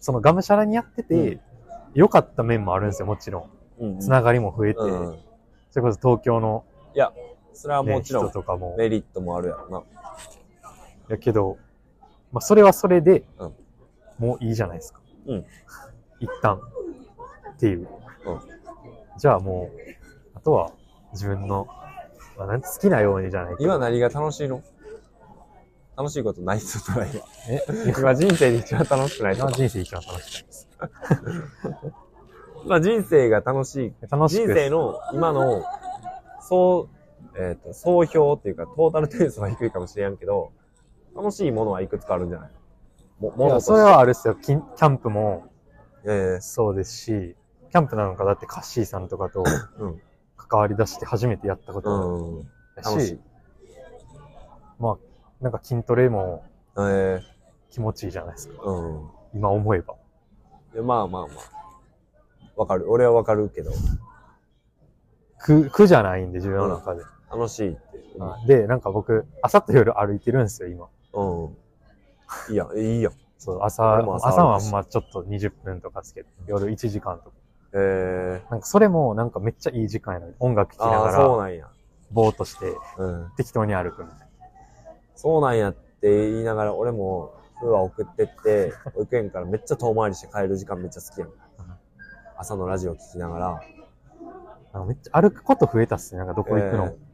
[0.00, 1.40] そのがむしゃらにやってて、
[1.94, 3.50] 良かった面もあるんですよ、もちろん。
[3.78, 5.18] うんつながりも増えて、うん。
[5.70, 7.12] それこそ東京のいや、
[7.52, 8.76] それはねもちろん人とかも。
[8.76, 9.82] メリットもあるやろな。
[11.08, 11.58] やけど、
[12.32, 13.54] まあ、それはそれで、うん
[14.18, 15.00] もういいじゃないですか。
[15.26, 15.44] うん。
[16.20, 16.60] 一旦。
[17.54, 17.88] っていう。
[18.26, 18.40] うん
[19.18, 19.78] じゃあもう、
[20.34, 20.72] あとは
[21.12, 21.68] 自分の、
[22.38, 24.62] まあ、なんて好きなようにじゃない今何が楽しいの？
[25.96, 27.26] 楽しいことないっすよ、トライは。
[27.48, 27.62] え、
[27.96, 29.36] 今人生で一番楽しくない。
[29.36, 30.68] 今人生一番楽しいです。
[32.66, 33.92] まあ人生が楽しい。
[34.08, 35.64] 楽しく人生の今の、
[36.40, 36.88] そ
[37.34, 40.52] う、えっ、と、総評っていうか、トータル点数は低いかもしれんけど、
[41.16, 42.50] 楽しいものはいくつかあるんじゃない？
[43.20, 43.60] も、もの。
[43.60, 44.34] それはあるっすよ。
[44.34, 45.50] キンキャンプも
[46.04, 47.36] ええそうですし、
[47.70, 49.44] キャンプなんかだってカッシーさんとかと
[49.78, 50.00] うん
[50.36, 52.42] 関わり出して初めてやったこうとん。
[52.76, 53.20] だ楽しいし、。
[54.78, 54.96] まあ、
[55.40, 56.44] なんか筋トレも
[56.78, 57.20] え
[57.70, 58.54] 気持ちいいじゃないですか。
[58.54, 59.08] えうん。
[59.34, 59.94] 今思えば。
[60.74, 61.61] いやまあまあまあ。
[62.56, 62.90] わかる。
[62.90, 63.70] 俺はわかるけど、
[65.38, 67.02] 苦、苦じゃないんで、自分の中で。
[67.30, 67.78] 楽しいって。
[68.18, 70.88] はいで、なんか僕、朝と夜歩いてるんですよ、今。
[71.14, 71.56] うん。
[72.50, 73.12] いいやん、いいやん。
[73.38, 77.36] そう、朝、朝朝はまあちょっと20分とかですけど、夜1時間とか。
[77.74, 81.68] ええなんかそれもなんかめっちゃいい時間やのに、音楽聴きながら、そうなんや。
[82.10, 83.32] ぼーっとして、うん。
[83.36, 84.26] 適当に歩くみたいな。
[85.16, 91.30] そうなんやって言いながら、俺も、風は送ってって、 保育園からめっちゃ遠回りして帰る時間めっちゃ好きやん。
[92.42, 93.60] 朝のラジオ聞きながら、
[94.74, 96.86] なんかめっちゃ歩くこと増えたっすね、なんかどこ行くの。
[96.86, 97.12] えー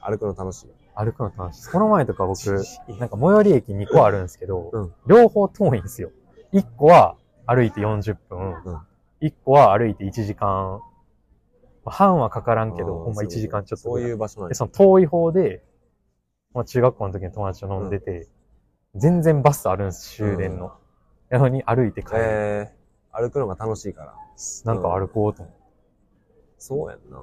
[0.00, 0.70] 歩くの楽しい。
[0.94, 1.70] 歩くの楽しい。
[1.70, 2.38] この前とか僕、
[2.98, 6.12] なんか最寄り駅2個あるんですけど、うん両方遠いんですよ。
[6.52, 8.78] 1個は歩いて40分、うん
[9.20, 10.80] 1個は歩いて1時間、
[11.84, 14.48] まあ半はかからんけど、あーほんま1時間ちょっとそうぐらいいう場所なんや。
[14.50, 15.64] で、その遠い方で、
[16.54, 18.28] まあ中学校の時に友達と飲んでて、
[18.94, 20.72] 全然バスあるんです、終電の。
[21.28, 22.18] なのに歩いて帰る。
[22.20, 22.77] えー、
[23.18, 24.14] 歩くのが楽しいから。
[24.64, 25.60] なんか歩こうと思って。
[26.58, 27.18] そうやんな。
[27.18, 27.22] だ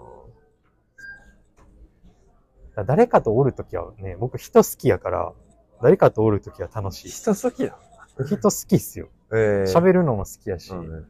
[2.76, 5.34] から誰かとおるときはね、僕人好きやから、
[5.82, 7.10] 誰かとおるときは楽しい。
[7.10, 7.78] 人好きだ。
[8.26, 9.10] 人好きっすよ。
[9.32, 11.06] えー、喋るのも好きやし、うんね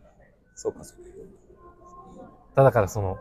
[0.56, 1.04] そうか、そうか。
[2.56, 3.18] だだからその、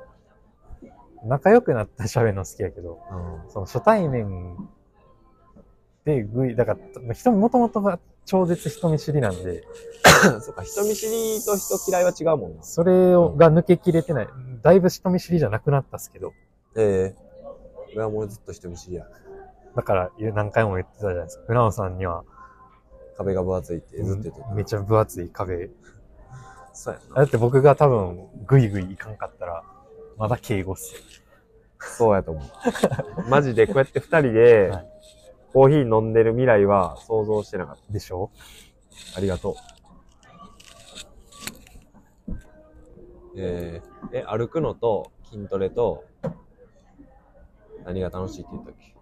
[1.24, 4.56] 仲良くなったら喋るの好きやけど、うんその初対面
[6.04, 9.64] でぐい、だから、人もともとが超絶人見知りなんで、
[10.40, 12.62] そうか、人見知りと人嫌いは違うもんな。
[12.62, 14.28] それを、が抜けきれてない。
[14.62, 16.32] だいぶ人見知りじゃなくなったっすけど、
[16.76, 17.24] ええ
[17.94, 19.06] 俺はもうずっと人見知りや。
[19.76, 21.44] だから何回も言ってたじゃないですか。
[21.46, 22.24] 船尾さんには、
[23.16, 24.54] 壁が分厚いってずっと言ってた。
[24.54, 25.70] めっちゃ分厚い壁。
[26.72, 27.16] そうやんな。
[27.16, 29.62] だって僕が多分、ぐいぐいいかんかったら、
[30.16, 31.00] まだ敬語っすよ。
[31.80, 33.28] そうやと思う。
[33.28, 34.88] マジでこうやって二人で はい、
[35.54, 38.30] コーヒー飲んでる未来は想像してなかっでしょ？
[39.14, 39.18] た。
[39.18, 39.52] ありがと
[42.28, 42.32] う。
[43.36, 46.04] えー、え、歩くのと筋トレと、
[47.84, 48.96] 何が楽しいって言ったっけ？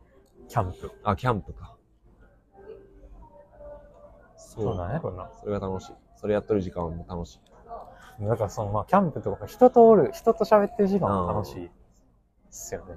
[0.48, 0.92] キャンプ。
[1.02, 1.74] あ、キャンプか。
[4.36, 5.30] そうそうなんやろな。
[5.40, 5.92] それが楽しい。
[6.16, 7.40] それやっとる時間も楽し
[8.20, 8.24] い。
[8.26, 11.70] だからその、まあ、キャンプとか、人とおる、人と喋ってる時間も楽しいっ
[12.50, 12.94] すよね。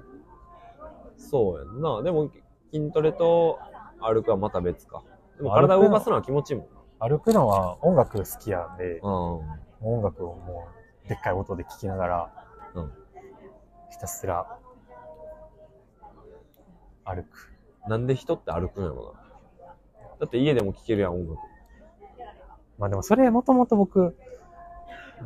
[1.16, 2.02] そうやんな。
[2.02, 2.30] でも、
[2.80, 3.58] 筋トレと
[4.00, 5.02] 歩くはまた別か。
[5.36, 6.66] でも体を動かすのは気持ちいいもん
[6.98, 9.08] 歩くのは音楽好きなんで、な。
[9.82, 10.68] 音楽をも
[11.04, 12.30] う、でっかい音で聴きながら、
[12.74, 12.92] うん
[13.90, 14.58] ひたすら、
[17.04, 17.54] 歩く。
[17.84, 17.90] うん。
[17.90, 19.66] なんで人って歩くんやろな。
[20.20, 21.38] だって家でも聴けるやん、音楽。
[22.78, 24.16] まあでもそれもともと僕、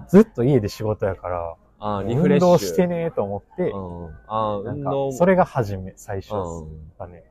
[0.09, 2.49] ずっと家で仕事やから、ああ、リフレッシュ。
[2.49, 4.19] 運動してねーと思って、うん。
[4.29, 5.13] あ運動も。
[5.13, 7.25] それが初め、最初うだね。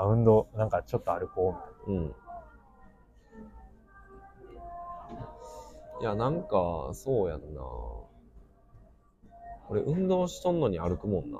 [0.00, 1.54] あ、運動、なんかちょっと歩こ
[1.86, 2.04] うみたいん。
[2.04, 2.14] うん。
[6.00, 7.62] いや、なんか、そうやんな。
[9.68, 11.38] 俺、運動しとんのに歩くもんな。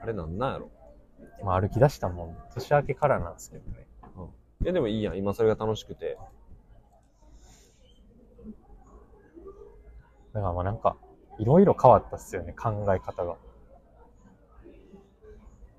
[0.00, 0.70] あれなんなんやろ？
[1.40, 1.44] な。
[1.44, 3.86] まあ歩き出したもん、年明けからなんですけどね。
[4.62, 5.18] いや、でもいいやん。
[5.18, 6.16] 今それが楽しくて。
[10.32, 10.96] だからまあなんか、
[11.38, 13.36] いろいろ変わったっすよね、考え方が。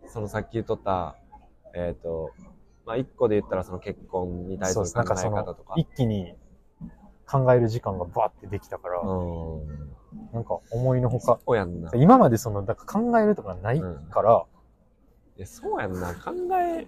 [0.08, 1.16] そのさっき言っとった、
[1.74, 2.32] えっ、と、
[2.86, 4.80] まあ、一個で言ったらその結婚に対す。
[4.80, 6.36] る考え方とか。、一気に
[7.26, 9.68] 考える時間がバーってできたから、うん。
[10.34, 11.92] なんか思いのほか、そうやんな。
[11.96, 14.46] い今までその、だから考えるとかないから、
[15.38, 16.14] や、そうやんな。
[16.14, 16.88] 考え、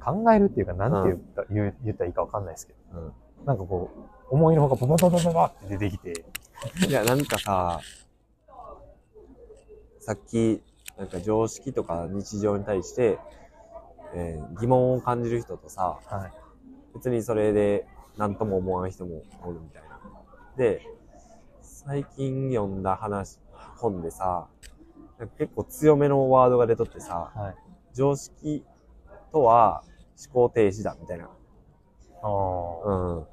[0.00, 3.12] 考えるっていうか、なんて言った,、言う言ったらいいかわかんないですけど、うん。
[3.46, 3.90] なんかこ
[4.30, 6.24] う、思いのほかババババババって出てきて、
[6.88, 7.80] いや、なんかさ、
[10.00, 10.62] さっき、
[10.96, 13.18] なんか常識とか日常に対して、
[14.14, 16.32] えー疑問を感じる人とさ、はい。
[16.94, 17.86] 別にそれで
[18.16, 20.00] 何とも思わん人もおるみたいな。
[20.56, 20.82] で、
[21.62, 23.38] 最近読んだ話、
[23.76, 24.48] 本でさ、
[25.38, 27.54] 結構強めのワードが出とってさ、はい。
[27.94, 28.64] 常識
[29.32, 29.82] とは
[30.26, 31.24] 思考停止だみたいな。
[31.24, 31.28] あ
[32.22, 32.88] あ。
[32.88, 33.26] うん。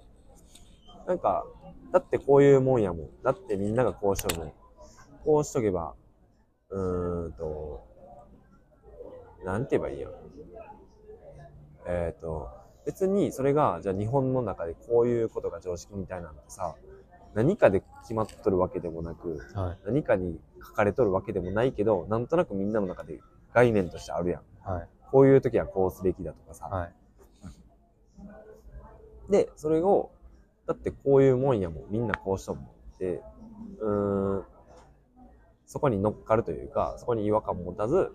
[1.07, 1.45] なんか、
[1.91, 3.09] だってこういうもんやもん。
[3.23, 4.53] だってみんながこうしとるもん。
[5.23, 5.93] こうしとけば、
[6.69, 7.83] うーんと、
[9.43, 10.09] なんて言えばいいや。
[11.85, 12.49] えっ、と、
[12.85, 16.75] 別にそれが、じゃあ日本の中でこういうことが常識みたいなんてさ、
[17.33, 19.77] 何かで決まっとるわけでもなく、はい。
[19.85, 23.19] 何かに書かれとるわけでもないけど、なんとなくみんなの中で
[23.53, 24.69] 概念としてあるやん。
[24.71, 24.87] はい。
[25.11, 26.65] こういう時はこうすべきだとかさ。
[26.65, 26.93] はい。
[29.29, 30.11] で、それを、
[30.67, 33.21] だってこういうもんやもん、みんなこうしとんもんって、
[33.79, 34.45] うーん、
[35.65, 38.11] そこに乗っかるというか、そこに違和感を持たず、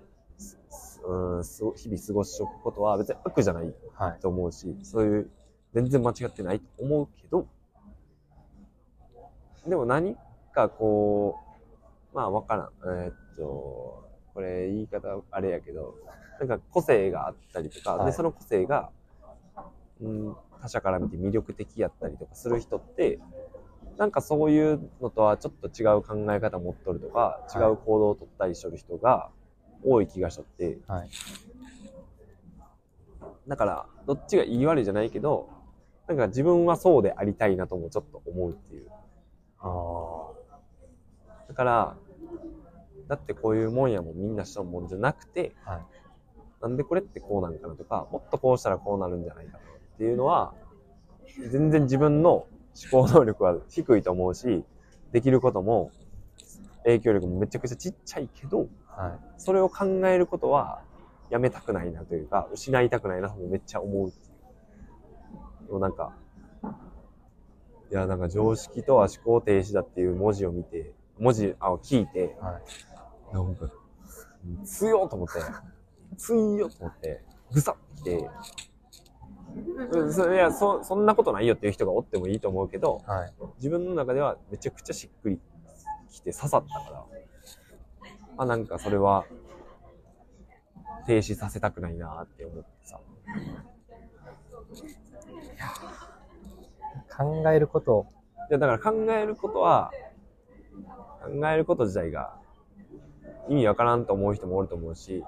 [1.04, 4.20] うーんすご日々過ごしておくことは別に悪じゃないはい。
[4.20, 5.30] と思うし、そういう、
[5.74, 7.46] 全然間違ってないと思うけど、
[9.66, 10.16] でも何
[10.52, 11.38] かこ
[12.12, 12.70] う、まあわからん。
[13.04, 15.94] えーっと、これ言い方あれやけど、
[16.38, 18.90] なんか個性があったりとか、はいで、その個性が、
[20.00, 23.18] うん、他者から見て魅力的やったりとかする人って、
[23.98, 29.30] なんかそういうのとはちょっと違う考え方持っとるとか、違う行動を取ったりしとる人が
[29.84, 31.10] 多い気がしとって、はい。
[33.48, 35.48] だから、どっちが言い悪いじゃないけど、
[36.06, 38.90] なんか自分はそうでありたいなともちょっと思うっていう。
[39.60, 40.30] あ
[41.28, 41.44] あ。
[41.48, 41.96] だから、
[43.08, 45.80] だってこういうもんやもんみんなしとるもんじゃなくて、はい。
[46.62, 49.62] なんでこれってこうなんかなとか、もっとこうしたらこうなるんじゃないかなっ
[49.98, 50.54] ていうのは、
[51.50, 52.46] 全然自分の
[52.92, 54.64] 思考能力は低いと思うし、
[55.12, 55.90] できることも、
[56.84, 59.40] 影響力もめちゃくちゃちっちゃいけど、はい。
[59.40, 60.82] それを考えることは
[61.30, 64.12] やめたくないなというか、失いたくないなともめっちゃ思う。
[65.66, 66.14] でもなんか、
[67.90, 72.60] いや、なんか常識とは思考停止だっていう文字を見て、文字あを聞いて、は
[73.32, 73.34] い。
[73.34, 73.68] なんか、
[74.64, 75.40] 強っと思って、
[76.16, 77.22] 強っと思って、
[77.52, 78.30] ぐさってきて、
[79.92, 83.32] うんそいやそ、そんなことないよっていう人がおってもいいと思うけど、はい。
[83.56, 85.40] 自分の中ではめちゃくちゃしっくり
[86.10, 87.04] きて刺さったから、
[88.36, 89.24] あ、なんかそれは、
[91.06, 93.00] 停止させたくないなって思ってさ。
[97.16, 98.06] 考えること、
[98.50, 99.90] いや、だから考えることは、
[101.22, 102.34] 考えること自体が
[103.48, 105.24] 意味わからんと思う人もおると思うし、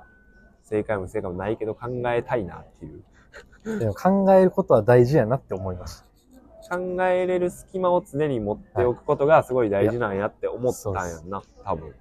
[0.63, 3.79] 正解も不正解もないけど考えたいなっていう。
[3.79, 6.77] でも考えることは大事やなって思いました。
[6.77, 11.95] 考えれる隙間を常に持っておくことがすごい大事なんやって思ったんやんな、多分。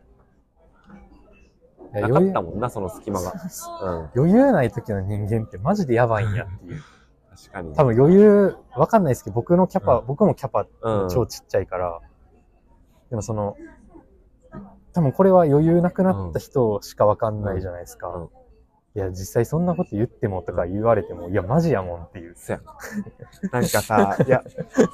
[1.94, 3.34] なか余裕ったもんな、その隙間が。
[3.84, 4.10] うん。
[4.16, 6.82] 余裕ない時の人間ってマジでやばいんやっていう。
[7.30, 7.76] 確かに。
[7.76, 11.10] 多分余裕、わかんないですけど、僕のキャパ、うん僕もキャパうん。
[11.10, 12.00] 超ちっちゃいから、
[13.10, 13.56] でもその、
[14.94, 18.28] 多分これは余裕なくなった人しかわかんないじゃないですか。
[18.94, 22.34] いや、実際そんなこと言ってもとか言われても、いや、マジやもんっていう。
[22.36, 22.62] そやん。
[23.54, 24.44] なんかさ、いや、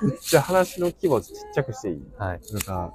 [0.03, 2.07] めっちゃ話の規模ちっちゃくしていい？
[2.15, 2.41] はい。
[2.53, 2.93] なんか、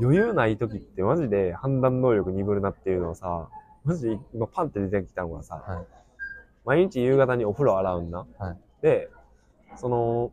[0.00, 3.48] 余裕ない時ってマジで判断能力鈍るなっていうのをさ、
[3.84, 5.86] マジで今パンって出てきたのがさ、はい。
[6.64, 8.26] 毎日夕方にお風呂洗うんな。
[8.38, 9.10] はいで、
[9.76, 10.32] その、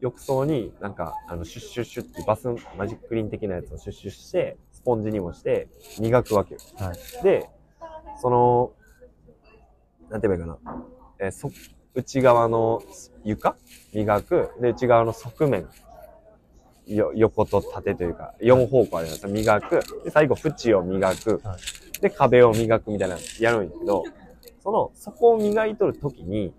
[0.00, 5.68] 浴槽になんか、あの、シュッシュッシュッってバスマジックリン的なやつをシュッシュッして、スポンジにもして、
[5.98, 6.60] 磨くわけよ。
[6.78, 7.22] はい。
[7.24, 7.48] で、
[8.20, 8.72] その、
[10.10, 10.84] なんて言えばいいかな。
[11.18, 11.50] えーそ、
[11.94, 12.82] 内側の
[13.24, 13.56] 床
[13.94, 14.50] 磨く。
[14.60, 15.66] で、内側の側面。
[16.86, 19.80] よ、横と縦というか、4方向あるやつ磨く。
[20.04, 21.56] で、最後、縁を磨くは。
[22.00, 24.04] で、壁を磨くみたいなのやるんやけど、
[24.62, 26.52] その、そこを磨いとるときに、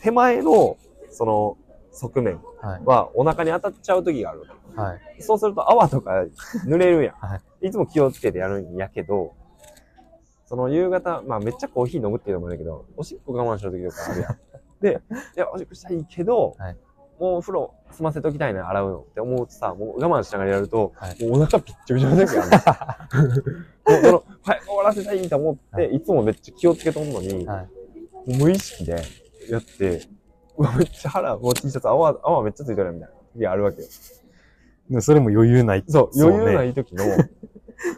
[0.00, 0.76] 手前の、
[1.10, 1.56] その、
[1.92, 2.40] 側面
[2.84, 4.44] はお腹に当たっちゃうときがある。
[4.74, 5.22] はい。
[5.22, 6.24] そうすると泡とか
[6.66, 7.14] 濡れるやん。
[7.20, 9.34] はいつも気をつけてやるんやけど、
[10.46, 14.38] その夕方、まあめっちゃコーヒー飲むっていうのもあるけど、おしっこ我慢しとる時とかあるやん。
[14.80, 15.00] で、
[15.36, 16.76] いや、おしっこしたいけど、はい
[17.18, 23.34] もうお風呂済ませときたいな、洗うのって思うとさ、もう我慢しながらやると、はいもうお腹ピッチョピチョの時があるの。
[23.34, 27.68] もうその、はい、終わらせたいと思って、、はいつもめっちゃ気をつけとんのに、はい。
[28.38, 29.02] 無意識で
[29.48, 30.02] やって、
[30.56, 33.88] うわ、めっちゃ腹、もう T シャツ泡、泡めっちゃついてるやんみたいな時があるわけよ。
[35.00, 35.84] それも余裕ない。
[35.86, 37.18] そう、そうね余裕ない時の、 い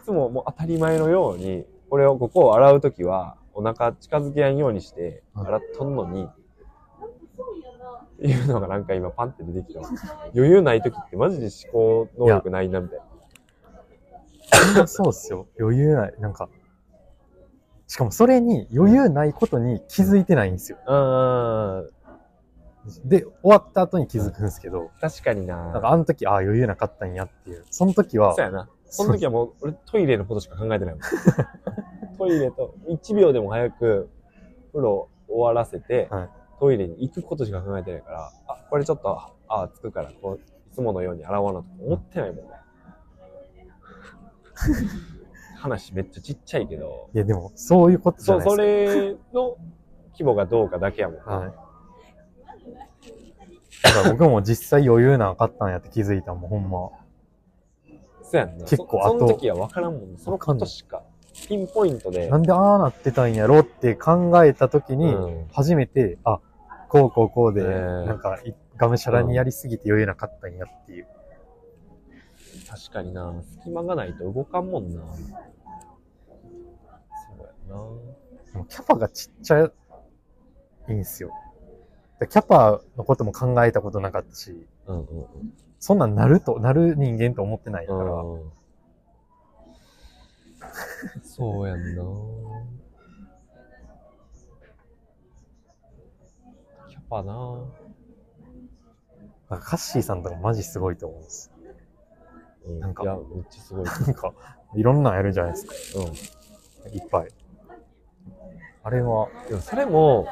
[0.03, 6.27] つももう当たり前のように、これを、ここを洗う時は、お腹近づけやんようにして、はい洗っとんのに、い
[8.19, 9.89] うのがなんか今パンって出てきたわ。
[10.33, 12.99] 余裕ない時ってマジで思考能力ないな、みたい
[14.75, 14.87] な。
[14.87, 15.47] そうっすよ。
[15.59, 16.13] 余裕ない。
[16.19, 16.49] なんか、
[17.87, 20.77] しかもそれに余裕ないことに気づいてないんですよ。
[20.87, 27.65] うーん、で、終わった後に気づくんですけど、確かにななんかあの時、ああ、余裕なかったんやっていう。
[27.69, 28.69] その時はそう、やな。
[28.85, 31.03] その時はもう、俺トイレのことしか考えてないもん。
[32.17, 34.09] トイレと、1秒でも早く
[34.71, 36.29] 風呂終わらせて、はい
[36.59, 40.39] トイレに行くことしか考えてないから、あ、これちょっと、あ、つくから、こう、い
[40.73, 42.43] つものように洗わなとか思ってないもんね。
[45.57, 48.99] 話めっちゃちっちゃいけど、いや、でも、そういうことじゃそう、ないですか。
[48.99, 49.57] それの
[50.13, 51.19] 規模がどうかだけやもん。
[51.19, 51.53] はい。
[53.83, 56.89] だから僕も実際余裕なかったんやって気づいたんもん、ほんま。
[58.23, 58.65] そうやんな。
[58.65, 60.17] 結構そその後時は分からんもんね。
[60.17, 61.03] そのことしか。
[61.47, 62.29] ピンポイントで。
[62.29, 66.39] なんでああなってたんやろって考えた時に、うん初めて、あ、
[66.89, 71.07] こうこうこうで、えーなんか、いがむしゃらにやりすぎて余裕なかったんやっていう。
[72.67, 73.33] 確かにな。
[73.59, 75.01] 隙間がないと動かんもんな。
[75.01, 75.23] そ
[77.37, 78.63] うやな。
[78.67, 79.69] キャパがちっちゃ
[80.89, 81.31] いんすよ。
[82.19, 85.05] でキャパのことも考えたことなかったし、うんうん
[85.79, 88.05] そんなんなると、なる人間と思ってないかうん。
[88.05, 88.51] ら、うん
[91.23, 92.03] そうやんな。
[96.89, 97.33] キャパな。
[99.49, 101.51] なんかカッシーさんとかマジすごいと思うんです。
[102.65, 103.85] うん、なんかいや、めっちゃすごい。
[103.85, 104.33] なんか、
[104.75, 105.99] いろんなんやるじゃないですか。
[105.99, 106.95] うん。
[106.95, 107.27] いっぱい。
[108.83, 110.27] あれは、でもそれも、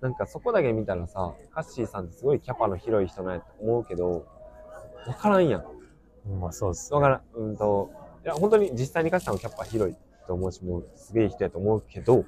[0.00, 4.26] なんかそこだけ見たらさ、カッシーさんってすごいキャパの広い人なんやと思うけど、
[5.06, 5.64] わからんやん。
[6.26, 7.22] うんまあそうです、わからん。
[7.34, 7.90] うんと、
[8.24, 9.96] いや、本当に実際にカッシーさんもキャパ広い
[10.26, 12.24] と思うし、もうすげえ人やと思うけど、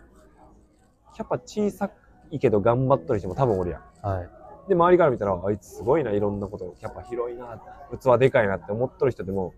[1.14, 1.91] キャパ小さ
[2.30, 4.07] いけど頑張っとる人も多分おるやん。
[4.07, 4.28] はい。
[4.68, 7.61] で、周りから見たら、あいつすごいな、いろんなこと、キャパ広いな、
[7.91, 9.53] 器でかいなって思っとる人でも、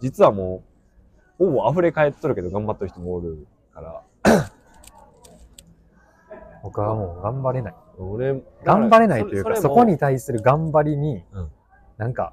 [0.00, 0.62] 実はも
[1.38, 4.02] う、ほぼ溢れ返っとるけど頑張っとる人もおるから、
[6.62, 7.74] 僕はもう頑張れない。
[7.98, 11.50] 俺、頑張れないというか、そもこに対する頑張りに、うん
[12.00, 12.32] なんか、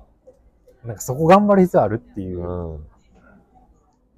[0.85, 2.39] なんかそこ頑張る必要あるっていう。
[2.39, 2.87] うん。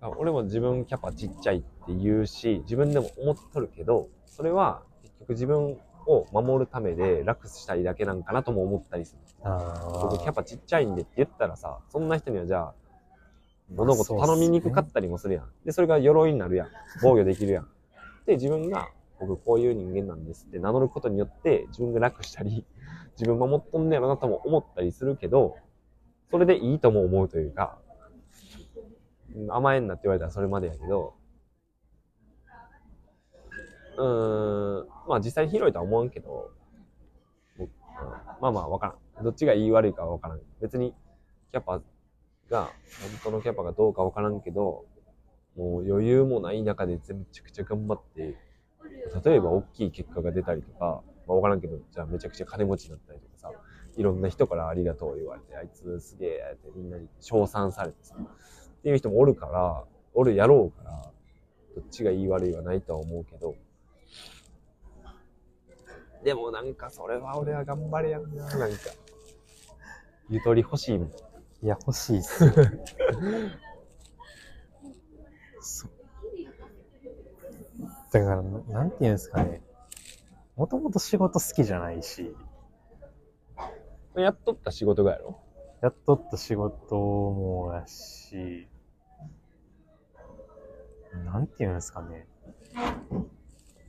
[0.02, 5.78] あ俺も自分キャパちっちゃいって言うし、自分でも思っとるけど、それは結局自分
[6.08, 9.20] を守るためで楽したいだけなんかなとも思ったりする。
[9.44, 12.74] あ僕キャパちっちゃいんでって言ったらさ、そんな人にはじゃあ、
[13.76, 15.50] 物事頼みにくかったりもするやん。
[15.66, 16.68] で、それが鎧になるやん。
[17.02, 17.68] 防御できるやん。
[18.26, 18.90] で、自分が、
[19.20, 22.66] 僕こういう人間なんですって名乗ることによって、自分が楽したり、
[23.20, 25.58] 自分守っとんねやろなとも思ったりするけど、
[26.32, 27.89] それでいいとも思うというか、うん
[29.50, 31.14] 甘えんなって言われたらそれまでやけど、
[33.98, 36.52] うーん、まあ実際に広いとは思わんけど、
[37.60, 37.70] うん
[38.42, 39.24] まあまあわからん。
[39.24, 40.40] どっちが言い悪いかはわからん。
[40.62, 40.94] 別に、
[41.52, 41.82] キャパ
[42.50, 42.72] が、
[43.02, 44.86] 本当のキャパがどうかわからんけど、
[45.58, 48.36] もう余裕もない中でめちゃくちゃ頑張って、
[49.26, 53.52] 例えば大きい結果が出たりとか、まあわからんけど、じゃあめちゃくちゃ金持ちになったりとかさ、
[53.98, 58.16] いろんな人からありがとう言われて、あいつすげえってみんなに称賛されてさ、
[58.80, 61.12] っていう人もおるから、おるやろうから、
[61.76, 63.56] どっちが言い悪いはないとは思うけど、
[66.24, 68.78] でもなんかそれは俺は頑張れやんな、なんか。
[70.30, 71.08] ゆとり欲しいもん。
[71.62, 72.52] いや、欲しいっすよ。
[75.62, 75.92] そう
[78.12, 79.62] だから、なんていうんですかね。
[80.56, 82.36] もともと仕事好きじゃないし、
[84.16, 85.40] やっとった仕事がやろ
[85.82, 88.68] やっとった仕事もやし、
[91.26, 92.28] なんていうんですかね。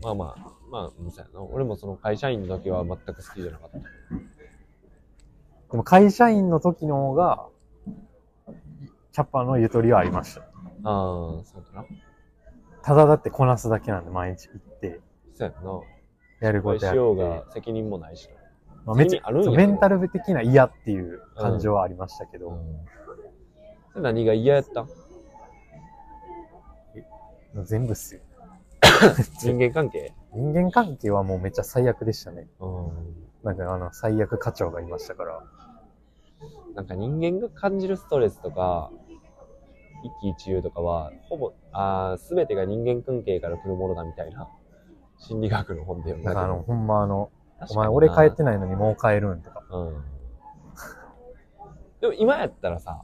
[0.03, 1.43] まあまあ、まあ、そうやな。
[1.43, 3.79] 俺もその会社員の時は全く好きじゃなかった。
[5.71, 7.49] でも会社員の時の方が、
[9.13, 10.43] キャパのゆとりはありました。
[10.43, 10.49] ああ、
[11.45, 11.87] そうだな。
[12.83, 15.01] ただだってこなすだけなんで毎日行って、
[15.35, 15.81] そうやんな。
[16.41, 17.23] やることやっしようて。
[17.23, 18.29] が責任もないし
[18.85, 22.45] まあ、めっちゃメンタル的な嫌っていう感情はありましたけな。
[22.45, 22.59] ど、
[23.95, 24.03] うん。
[24.03, 24.87] 何が嫌やった
[27.65, 28.21] 全部っすよ。
[29.43, 30.13] 人間関係？
[30.33, 32.49] 人間関係はもうめっちゃ最悪でしたね。
[32.61, 32.89] うん。
[33.43, 35.43] なんかあの、最悪課長がいましたから。
[36.75, 38.91] なんか人間が感じるストレスとか、
[40.03, 44.49] 一喜一憂とかは、ほぼ、あすべてが人間関係から来るものだみたいな、
[45.19, 46.31] 心理学の本で読んだ。
[46.31, 47.31] だからあの、ほんまあの、
[47.69, 49.63] お前俺帰ってないのにもう帰るんとか。
[49.71, 50.05] うん。
[52.01, 53.03] でも今やったらさ、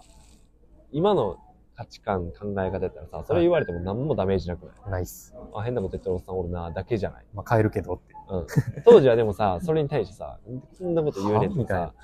[0.93, 1.37] 今の
[1.77, 5.35] 価値観、考え方やったらさ、それ言われても何もダメージなくない、ないっす。
[5.55, 7.25] あ、変なこと言ってるおっさんおるな、だけじゃない。
[7.35, 8.15] まあ帰るけどって。
[8.31, 8.47] うん。
[8.85, 10.39] 当時はでもさ、それに対してさ、
[10.79, 11.95] こんなこと言うねんとかさ、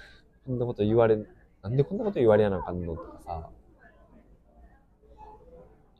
[0.46, 1.16] こんなこと言われ、
[1.62, 3.48] なんでこんなこと言われやなあかんのとかさ、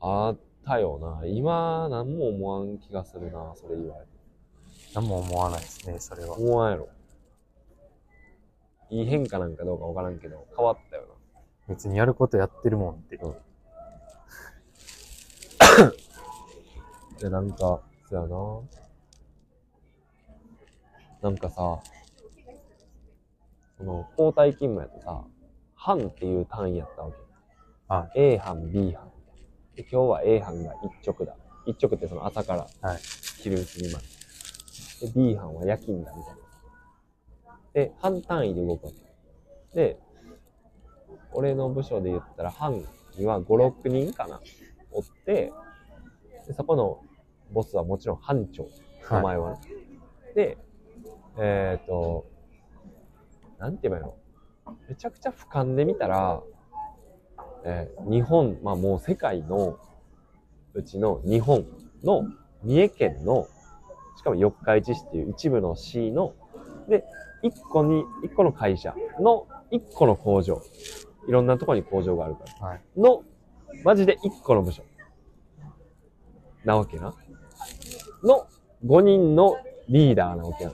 [0.01, 1.25] あったよな。
[1.25, 4.12] 今、何も思わん気がするな、それ言われて。
[4.93, 6.37] 何も思わないですね、それは。
[6.37, 6.89] 思わんやろ。
[8.89, 11.07] いい変化なんかどうかわからんけど、変わったよな
[11.67, 13.15] 別にやることやってるもんって。
[13.15, 13.35] うん。
[17.19, 17.81] で、なんか、そ
[18.11, 18.61] うやな。
[21.29, 21.79] なんかさ、
[23.77, 25.23] その、交代勤務やとさ、
[25.75, 27.17] 班っていう単位やったわけ。
[27.87, 29.11] は A 班、B 班。
[29.75, 31.35] で今日は A 班が一直だ。
[31.65, 32.99] 一直ってその朝からはい
[33.41, 34.12] 昼過ぎまで。
[35.03, 37.59] で、B 班は夜勤だみたいな。
[37.73, 38.91] で、班単位で動くわ
[39.73, 39.75] け。
[39.75, 39.99] で、
[41.33, 42.83] 俺の部署で言ったら班
[43.17, 43.45] には5、
[43.83, 44.39] 6人かな、
[44.91, 45.51] おって、
[46.47, 47.01] でそこの
[47.51, 48.67] ボスはもちろん班長、
[49.09, 49.57] 名前はね。
[50.35, 50.57] で、
[51.37, 52.25] えっ、と、
[53.59, 54.15] なんて言えばいいの？
[54.87, 56.41] めちゃくちゃ俯瞰で見たら、
[57.65, 59.77] えー日本、まあもう世界の
[60.73, 61.65] うちの日本
[62.03, 62.23] の
[62.63, 63.47] 三重県の、
[64.17, 66.33] しかも四日市市っていう一部の市の、
[66.87, 67.03] で、
[67.41, 70.61] 一個に、一個の会社の一個の工場。
[71.27, 72.67] いろんなところに工場があるから。
[72.67, 73.23] はいの、
[73.83, 74.83] マジで一個の部署。
[76.63, 77.13] なわけな。
[78.23, 78.47] の
[78.85, 79.57] 5人の
[79.89, 80.73] リーダーなわけやん。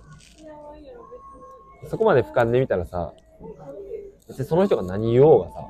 [1.88, 3.14] そこまで俯瞰で見たらさ、
[4.28, 5.68] 別にその人が何言おうがさ、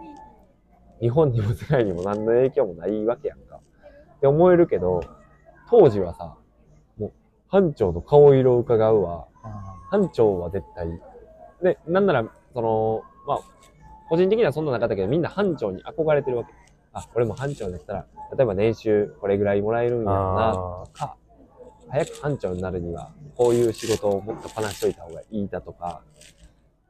[1.00, 3.60] 日本にも世界にも何の影響もないわけやんか。
[4.18, 5.02] って思えるけど、
[5.70, 6.36] 当時はさ、
[7.50, 9.28] 班長の顔色を伺うわ。
[9.90, 10.88] 班長は絶対。
[11.64, 13.40] で、なんなら、その、まあ、
[14.08, 16.54] 個人的にはそんななかったけど、みんな班長に憧れてるわけ。
[16.94, 21.18] あ、俺も班長だったら、例えば年収これぐらいもらえるんやろうな、あとか、
[21.90, 26.04] 早く班長になるには、こういう仕事をもっとこなしといた方がいいだとか、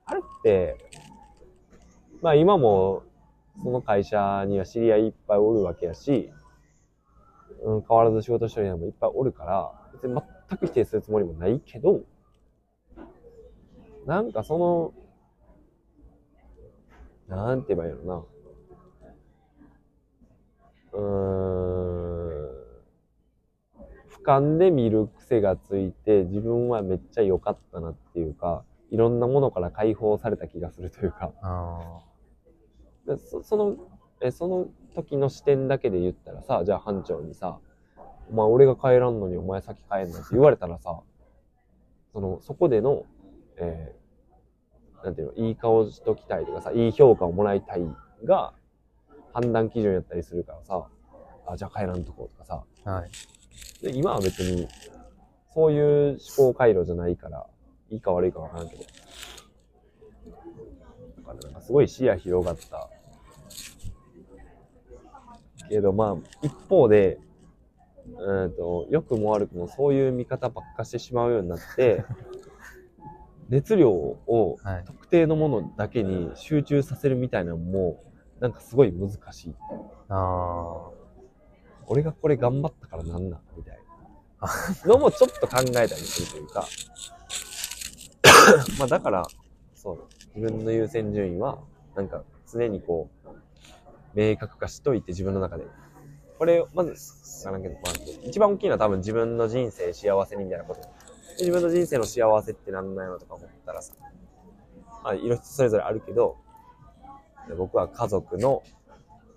[0.06, 0.78] あれって、
[2.22, 3.04] まあ今も、
[3.62, 6.32] その会社には知り合いいっぱいおるわけやし、
[7.64, 10.14] うん、変わらず仕事してる人もいっぱいおるから、別に
[10.50, 12.02] 全く否定するつもりもないけど、
[14.06, 14.94] なんかその、
[17.28, 18.24] なんて言えばいいのな。
[20.94, 22.20] うーん。
[24.10, 32.00] 俯瞰で見る癖がついて、自分はめっちゃ良かったなっていうか、いろんなものから解放された気がするというか、あ
[33.06, 33.78] でそその、
[34.22, 37.60] え、その時の視点だけで言ったらさ、じゃあ班長にさ、
[38.30, 41.00] お前俺が帰らんのにお前先帰んなって言われたらさ、
[42.14, 43.06] その、そこでの、
[43.58, 44.00] えー
[45.04, 47.82] なんていうの、いい顔しときたいとかさ、いい評価をもらいたい
[48.26, 48.54] が、
[49.34, 50.88] 判断基準やったりするからさ、
[51.48, 52.92] あ、じゃあ帰らんとこうとかさ、あ。
[52.92, 53.10] はい。
[53.82, 54.68] で今は別に、
[55.54, 57.48] そういう思考回路じゃないから、
[57.90, 58.84] いいか悪いかわからんけど。
[58.84, 58.88] だ
[61.24, 62.90] からなんかすごい視野広がった。
[65.70, 67.20] けどまあ、一方で、
[68.18, 72.04] うんと、良くも悪くもそういう見方ばっかしてしまうようになって、
[73.50, 74.84] 熱量をはい。
[74.86, 78.00] 特定のものだけに集中させるみたいなのも、
[78.40, 79.56] なんかすごい難しい。
[80.10, 80.90] あ
[81.88, 83.80] 俺がこれ頑張ったからなんなんみたい
[84.86, 84.94] な。
[84.94, 86.68] のもちょっと考えたりするというか。
[88.78, 89.26] まあだから、
[89.74, 91.60] そう、自分の優先順位は、
[91.96, 93.30] なんか常にこう、
[94.14, 95.66] 明確化しといて自分の中で。
[96.40, 96.92] これ、まず、
[97.46, 100.82] わからんけど、まあ、一番大きいのは多分自分の人生幸せにみたいなこと。
[101.38, 103.94] 自分の人生の幸せってなんなんやろとか思ったらさ、
[105.04, 106.38] まあ、いろいろそれぞれあるけど、
[107.58, 108.64] 僕は家族の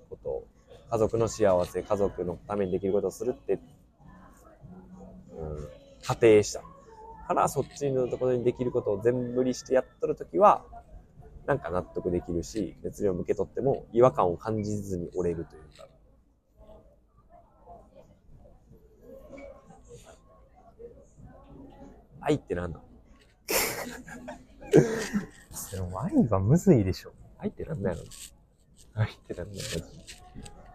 [0.08, 0.46] ことを
[0.90, 5.68] 家族の幸せ、家族のためにできることをするって、うん、
[6.02, 6.62] 仮定した。
[7.26, 10.64] から、そっちのところにできることを全振りしてやっとるときは、
[11.46, 15.88] なんか納得できるし、熱量を向け取っても違和感を感じずに折れるというか。
[22.22, 22.84] 愛って何なの？
[22.84, 22.86] あ。
[25.76, 27.12] でも愛はむずいでしょ。
[27.38, 28.06] 愛って何なんやろ
[28.94, 30.14] 愛って何なんやろマジ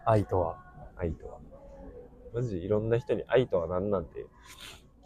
[0.04, 0.58] 愛とは。
[0.96, 1.38] 愛とは。
[2.34, 4.26] マジでいろんな人に愛とは何なんて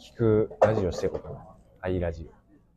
[0.00, 1.46] 聞くラジオしていこうかな。
[1.80, 2.30] 愛ラジ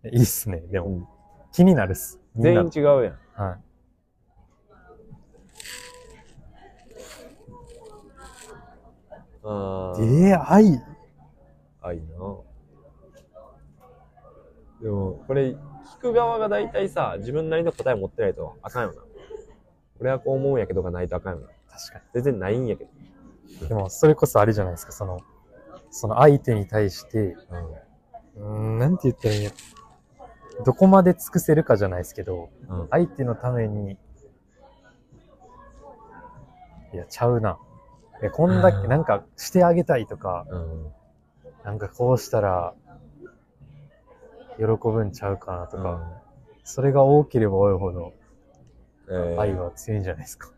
[0.06, 0.60] いいっすね。
[0.72, 0.88] でオ。
[0.88, 1.10] も、
[1.52, 2.22] 気になるっす。
[2.36, 3.20] 全員違うやん。
[3.34, 3.60] はい。
[9.48, 10.82] あーええ愛
[11.82, 12.06] 愛な
[14.86, 15.58] でも、これ、聞
[16.00, 19.02] く側が大体さ、自分なりの答え持ってないとあかんよな。
[20.00, 21.48] 俺はこう思うんやけどがないとあかんよな。
[21.76, 22.92] 確か全然ないんやけど。
[23.64, 23.68] に。
[23.68, 24.92] でも、それこそあれじゃないですか。
[24.92, 25.22] その、
[25.90, 27.38] その相手に対して、う
[28.38, 29.52] うーん、なんて言ったらいいんや。
[30.64, 32.82] どこまで尽くせるかじゃないですけど、ん。
[32.82, 32.88] うん。
[32.92, 33.98] 相手のために、
[36.94, 37.58] いや、ちゃうな。
[38.22, 40.92] いや、こんだけ、なんか、してあげたいとか、うん。
[41.64, 42.76] なんかこうしたら、
[44.58, 46.22] 喜ぶんちゃうかなとか、か、
[46.64, 48.14] それが多ければ多いほど、
[49.10, 50.52] えー愛は強いんじゃないですか。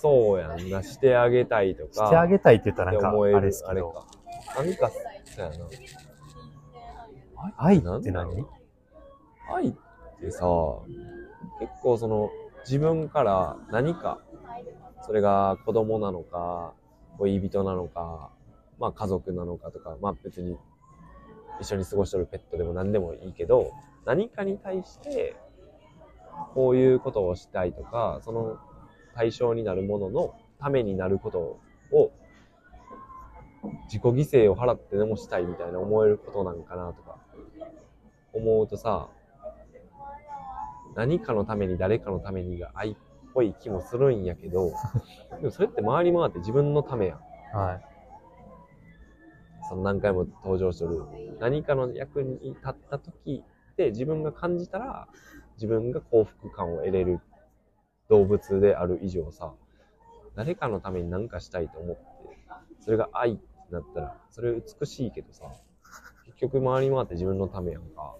[0.00, 0.82] そうやんな。
[0.82, 2.06] してあげたいとか。
[2.06, 3.90] してあげたいって言ったらなんか、あれですけど。
[3.90, 4.06] か。
[4.58, 5.56] 何か、そうやな。
[7.56, 8.46] 愛って何？
[9.54, 9.72] 愛っ
[10.20, 10.44] てさ、
[11.60, 12.30] 結構その、
[12.64, 14.18] 自分から何か、
[15.06, 16.74] それが子供なのか、
[17.18, 18.30] 恋人なのか、
[18.78, 20.56] まあ家族なのかとか、まあ別に
[21.60, 23.72] 一緒に過ごしてるペットでも何でもいいけど、
[24.04, 25.36] 何かに対して、
[26.54, 28.58] こういうことをしたいとか、その
[29.14, 31.58] 対象になるもののためになること
[31.92, 32.10] を、
[33.84, 37.18] 自己犠牲を払ってでもしたいみたいな思えることなんかなとか、
[38.32, 39.08] 思うとさ、
[40.94, 42.96] 何かのために誰かのためにが愛っ
[43.32, 44.72] ぽい気もするんやけど、
[45.40, 47.56] でもそれって回り回って自分のためやん。
[47.56, 47.93] はい。
[49.68, 51.02] その何回も登場してる。
[51.40, 53.42] 何かの役に立った時
[53.76, 55.08] で自分が感じたら、
[55.56, 57.20] 自分が幸福感を得れる
[58.08, 59.52] 動物である以上さ、
[60.34, 62.02] 誰かのために何かしたいと思って、
[62.80, 65.44] それが愛ってなったら、それ美しいけどさ、
[66.26, 68.16] 結局回り回って自分のためやんか。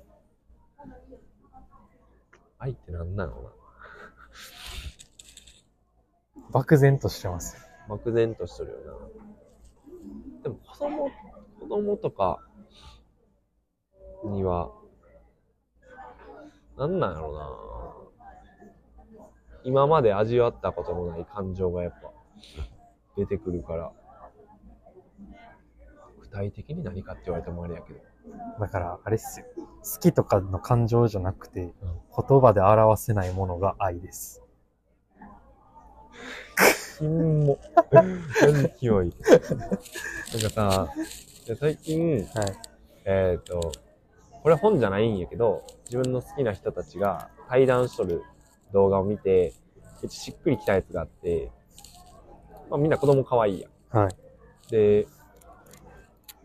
[2.59, 3.51] 愛って何なのな？
[6.51, 7.57] 漠然としてます。
[7.89, 9.44] 漠然としてるよな。
[10.43, 11.11] でも子供、
[11.61, 12.41] 子供とか
[14.25, 14.71] には、
[16.77, 17.51] なんなんやろな。
[19.65, 22.13] 今まで味わったことのない感情がやっぱ
[23.17, 23.93] 出てくるから、
[26.21, 28.01] 具体的に何かって言われてもあれやけど。
[28.61, 29.47] だから、あれっすよ。
[29.57, 34.43] 好きとかの感情じゃなくて、言葉で表せないものが愛です。
[36.99, 37.59] 金も。
[37.93, 39.13] 何キモい。
[40.33, 40.89] なんかさ、
[41.59, 42.25] 最近、はい。
[43.05, 43.73] えっ、と、
[44.43, 48.23] これ本じゃないんやけど、自分の好きな人たちが対談しとる
[48.73, 49.55] 動画を見て、
[50.03, 51.51] めっちゃしっくりきたやつがあって、
[52.71, 53.99] まあみんな子供可愛いやん。
[53.99, 54.17] はい。
[54.71, 55.07] で、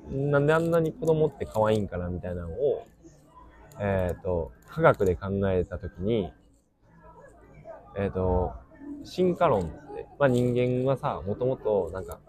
[0.09, 2.87] なんであんなに子供って可愛いんかなみたいなのを、
[3.79, 6.31] えっ、と、科学で考えたときに、
[7.97, 8.53] えっ、と、
[9.03, 9.71] 進化論
[10.19, 12.19] まあ人間はさ、もともとなんか、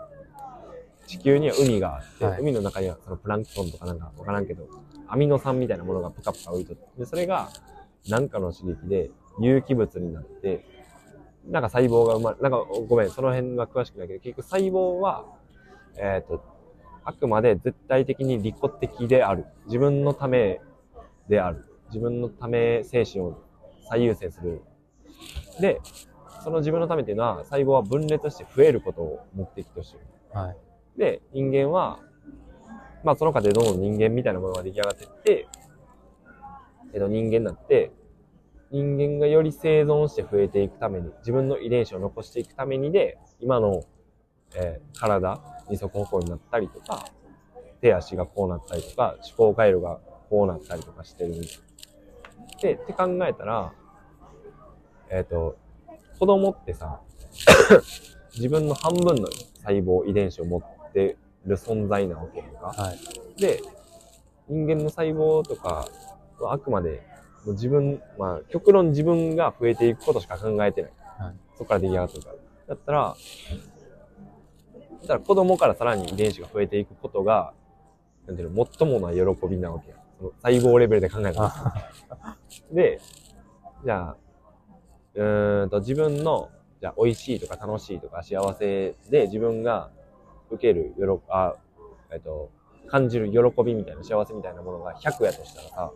[1.06, 4.68] 地球には海があって、はい海の中にはそのプランクトンとかなんかわからんけど、
[5.08, 7.50] アミノ酸みたいなものがプカプカ浮いとって、で、それが
[8.08, 9.10] なんかの刺激で
[9.40, 10.64] 有機物になって、
[11.48, 15.24] なんか細胞が生まれ、なんかごめん、その辺は詳しくないけど、結局細胞は、
[15.96, 16.44] えっ、と、
[17.04, 19.46] あくまで絶対的に利己的である。
[19.66, 20.60] 自分のため
[21.28, 21.64] である。
[21.88, 23.42] 自分のため精神を
[23.88, 24.62] 最優先する。
[25.60, 25.80] で、
[26.40, 30.06] その自分のためっていうのは、細胞は分裂して増えることを目的としている。
[30.32, 30.56] はい。
[30.98, 32.00] で、人間は、
[33.04, 35.48] まあその過程でどんどん人間みたいなものが出来上がっていって、
[36.92, 37.92] えっと人間になって、
[38.70, 43.82] 人間がより生存して増えていくために、自分の遺伝子を残していくためにで、今の、
[44.54, 47.04] えー体、二足歩行になったりとか、
[47.80, 51.34] 手足がこうなったりとか、思考回路がこうなったりとかしてる。
[52.62, 53.72] で、って考えたら、
[55.08, 55.56] えっ、と、
[56.20, 57.00] 子供ってさ、
[58.36, 59.26] 自分の半分の
[59.62, 61.16] 細胞、遺伝子を持って
[61.46, 62.66] る存在なわけやんか。
[62.66, 63.40] はい。
[63.40, 63.62] で、
[64.46, 65.88] 人間の細胞とか
[66.38, 67.02] はあくまで、
[67.46, 70.92] 自分、まあ、極論自分が増えていくことしか考えてない。
[71.18, 72.36] はいそこから出来上がってるから。
[72.68, 73.14] だったら、だ
[75.04, 77.52] ったら子供からさらに遺伝子が増えていくことが、
[78.26, 79.96] なんていうの、最もな喜びなわけや。
[80.18, 82.36] その細胞レベルで考えたら。
[82.72, 82.98] で、
[83.84, 84.16] じゃあ、
[85.14, 86.50] うーんと自分の、
[86.80, 89.90] じゃあ美味しいとか楽しいとか幸せで自分が
[90.50, 91.54] 受ける、よろ、あ、
[92.12, 92.50] えっと、
[92.88, 95.92] 感じる喜びみたいな幸せみたいなものが100やとしたらさ、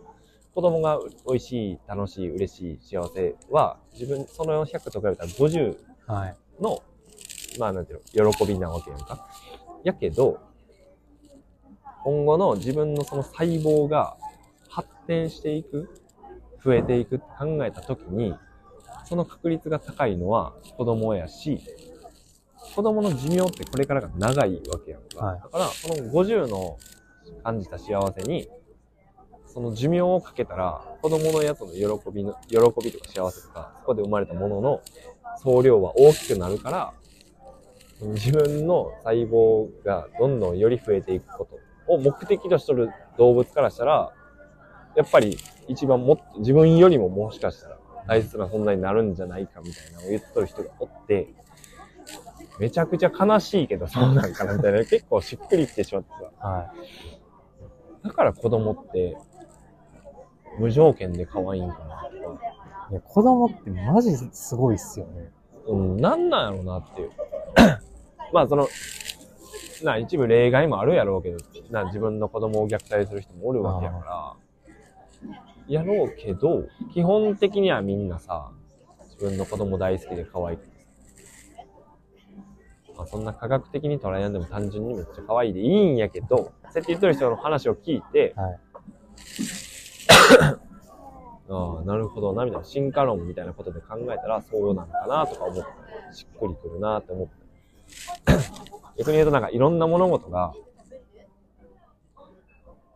[0.53, 6.35] 子供が美味しい、楽しい、嬉しい、幸せは、自分、その100と比べたら50はい。
[6.61, 6.81] の、
[7.59, 9.19] まあなんていうの、喜びなわけやんか。
[9.83, 10.39] やけど、
[12.03, 14.15] 今後の自分のその細胞が
[14.69, 15.89] 発展していく、
[16.63, 18.35] 増えていくって考えたときに、
[19.05, 21.61] その確率が高いのは子供やし、
[22.75, 25.25] 子供の寿命ってこれからが長いわけやんか。
[25.25, 26.77] はいだから、その50の
[27.43, 28.49] 感じた幸せに、
[29.45, 34.81] その寿命をかけたら、子供のやつの喜びの、喜びとか幸せとか、そこで生まれたものの
[35.37, 36.93] 総量は大きくなるから、
[38.01, 41.47] 自分の細胞がどんどんより増えていくこ
[41.87, 44.11] とを目的としとる動物からしたら、
[44.95, 45.37] やっぱり
[45.67, 47.74] 一番もっと自分よりももしかしたら
[48.07, 51.27] 大切な存在になるんじゃないかみたいなのを言っとる人がおって、
[52.59, 56.47] めちゃくちゃ悲しいけどそうなんかなみたいな、 結構しっくりきてしまってさ。
[56.47, 56.73] は
[58.03, 59.17] だから子供って
[60.59, 62.45] 無条件で可愛いんかなとか。
[62.89, 62.91] い。
[62.91, 65.31] いや、子供ってマジすごいっすよね。
[65.67, 67.11] うん、なんなんやろうなっていう。
[68.31, 68.67] まあその、
[69.83, 71.37] な、一部例外もあるやろうけど、
[71.71, 74.33] な、自分の子供を虐待する人もおるわけやから、
[75.67, 78.51] やろうけど、基本的にはみんなさ、
[79.03, 80.75] 自分の子供大好きで可愛くて
[82.97, 88.59] まあ、そんな科学的に捉えやんでも単純にめっちゃ可愛いでいいんやけど、そうやって言ってる人の話を聞いて、はい、
[91.49, 95.69] ああ、なるほどな、みたいな、進化論みたいなことで考えたらそうなのかなとか思って、
[96.13, 97.33] しっくりくるなって思って。
[98.97, 100.53] 逆に言うとなんかいろんな物事が、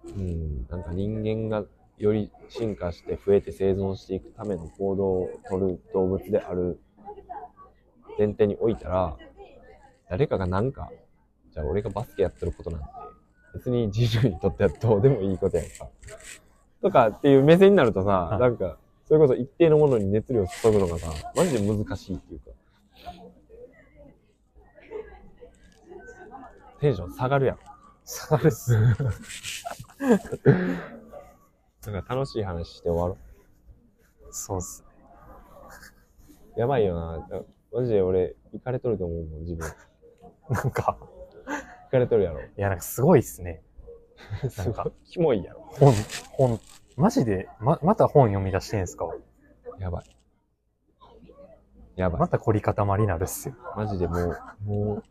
[0.05, 1.65] うん、なんか人間が
[1.99, 6.79] より進化して増えて生存していくための行動をとる動物である
[8.17, 9.17] 前提においたら、
[10.09, 10.89] 誰かがなんか、
[11.53, 12.85] じゃあ俺がバスケやってることなんて、
[13.53, 15.89] 別に人類にとってはどうでもいいことやんか。
[16.81, 22.51] とかっていう目線になるとさ、なんか、それこそ一定のものに熱量を注ぐのがさ、マジで難しいっていうか。
[26.79, 27.57] テンション下がるやん。
[28.05, 28.77] 下がるっす。
[31.85, 33.17] なんか楽しい話して終わろ
[34.27, 34.33] う。
[34.33, 34.89] そうっすね。
[36.57, 37.25] やばいよな。
[37.71, 39.67] マジで俺、行かれとると思うもん、自分。
[40.49, 40.97] なんか、
[41.85, 42.41] 行かれとるやろ。
[42.41, 43.63] いや、なんかすごいっすね。
[44.57, 45.61] なんか、キモいやろ。
[45.71, 45.93] 本、
[46.31, 46.59] 本、
[46.97, 49.09] マジで、ま、また本読み出してんすか？
[49.79, 50.15] やばい。
[51.95, 52.19] やばい。
[52.21, 53.55] また凝り固まりなるっすよ。
[53.75, 54.27] マジでもう、
[54.65, 55.03] も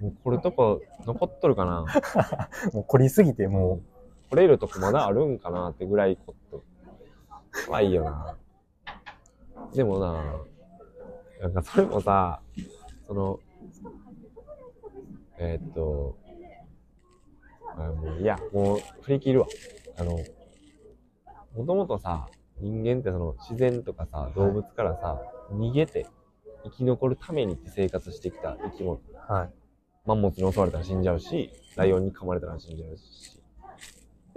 [0.00, 1.86] う、もうこれとこ残っとるかな。
[2.72, 3.97] もう凝りすぎてもう。
[4.30, 6.62] 来れるとこまだあるんかなってぐらい凝っとる。
[7.66, 8.36] 怖いよな。
[9.74, 10.24] でもな、
[11.40, 12.40] なんかそれもさ、
[13.06, 13.40] その、
[15.38, 16.16] えー、っと、
[17.76, 19.46] あもういや、もう振り切るわ。
[19.96, 20.12] あの、
[21.54, 22.28] もともとさ、
[22.60, 25.20] 人間ってその自然とかさ、動物からさ、
[25.52, 26.06] 逃げて
[26.64, 29.00] 生き残るためにって生活してきた生き物。
[29.28, 29.50] はい。
[30.06, 33.37] マンモスに襲われたら死んじゃうし、ライオンに噛まれたら死んじゃうし。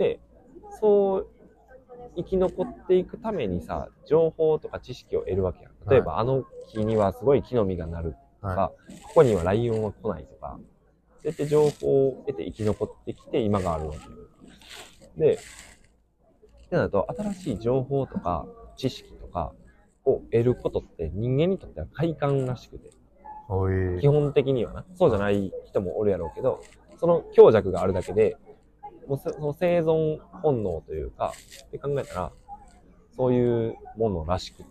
[0.02, 0.20] で、
[0.80, 1.28] そう
[2.16, 5.72] 生き残っていくためにさ、情報とか知識を得るわけやん。
[5.88, 10.64] 例えば、はい、あの木にはすごい木の実がなるとか、はい、ここにはライオンは来ないとか、そ
[11.26, 14.04] うやって情報を得て生き残ってきて今があるわけよ。
[15.18, 15.34] で、
[16.66, 18.48] ってなると、新しい情報とか
[18.78, 19.54] 知識とか
[20.04, 22.90] を得ることって人間にとっては快感らしくて。
[24.00, 24.86] 基本的にはな。
[24.96, 26.62] そうじゃない人もおるやろうけど、
[26.98, 28.38] その強弱があるだけで、
[29.12, 31.34] もうその生存本能というか、
[31.68, 32.32] って考えたら、
[33.14, 34.70] そういうものらしくて。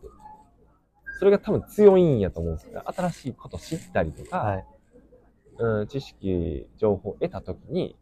[1.19, 4.67] それが多分強いんやと思うんですけど、新しいこと知ったりとか、はい、
[5.59, 7.99] うん、知識、情報を得たときに、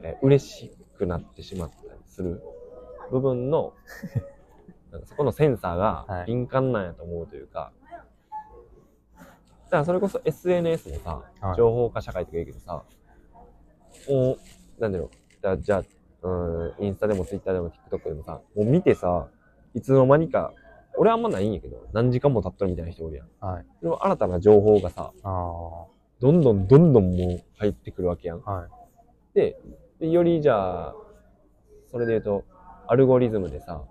[0.00, 2.42] えー、嬉しくなってしまったりする
[3.10, 3.74] 部分の、
[4.90, 7.92] なんかそこのセンサーが敏感なんやと思うというか、はい、
[9.18, 12.82] だからそれこそ SNS もさ、情報化社会とか言うけどさ、
[14.08, 14.38] も
[14.78, 15.19] う、なんだろう、
[15.60, 19.28] じゃあ、うん、インスタでもツイッターでも TikTok でもさ、もう見てさ、
[19.74, 20.52] いつの間にか、
[20.96, 23.28] 俺あんまないんやけど、何時間も経っとるみたいな人おるやん。
[23.40, 23.66] はい。
[23.82, 25.86] でも新たな情報がさ、あ
[26.20, 28.40] どんどんどんどんもう入ってくるわけやん。
[28.40, 28.66] は
[29.34, 29.34] い。
[29.34, 29.56] で、
[30.00, 30.94] よりじゃあ、
[31.90, 32.44] それで言うと、
[32.86, 33.82] アルゴリズムでさ、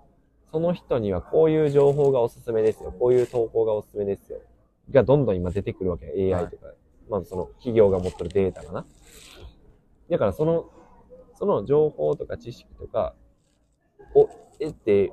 [0.52, 2.92] その人にはこういう情報がおすすめですよ。
[2.92, 4.38] こういう投稿がおすすめですよ。
[4.90, 6.38] がどんどん今出てくるわけや。
[6.38, 6.66] AI とか。
[6.66, 6.76] はい、
[7.08, 8.86] まあその企業が持ってるデータがな。
[10.10, 10.70] だからその、
[11.40, 13.14] その情報とか知識とか
[14.14, 14.28] を
[14.60, 15.10] 得て、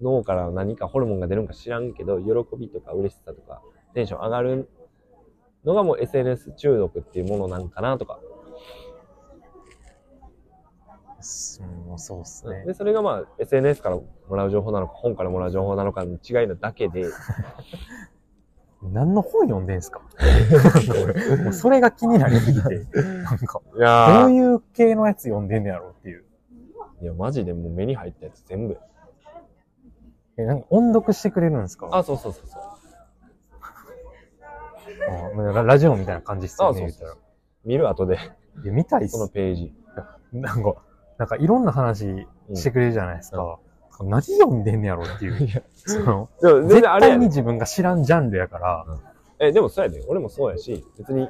[0.00, 3.60] 脳から何かホルモンが出るんか知らんけど、喜びとか嬉しさとか
[3.92, 4.68] テンション上がる
[5.64, 8.20] のがもう SNS 中毒っていうものなんかなとか。
[11.90, 12.64] うん、そうっすね。
[12.64, 14.06] で、それがまあ SNS からも
[14.36, 17.06] らう情報なのか、本からもらう情報なのかの違いなだけで。
[18.82, 20.00] 何の本読んでんすか？
[21.44, 26.24] もうそれが気になりすぎて、なんか、いやどういう系のやつ読んでんねやろっていう。
[27.02, 28.78] いや、マジでもう目に入ったやつ全部。
[30.36, 31.88] え、なんか音読してくれるんですか？
[31.92, 32.62] あ、そうそうそうそう。
[35.56, 36.80] あラジオみたいな感じっすよね。
[36.80, 37.18] そうそう
[37.64, 38.18] 見る後で。
[38.62, 39.12] いや、見たいっす。
[39.12, 39.74] そのページ。
[40.32, 40.74] なんか、
[41.18, 43.58] なんかいろんな話してくれるじゃないですか。
[44.00, 45.46] うん、何読んでんねやろっていう。
[45.46, 48.84] いや、その、絶対に自分が知らんジャンルやから。
[48.86, 50.04] うん、え、でもそうやで。
[50.08, 51.28] 俺もそうやし、別に、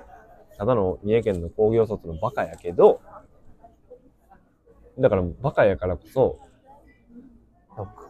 [0.57, 3.01] ただの三重県の工業卒のバカやけど、
[4.99, 6.39] だからバカやからこそ、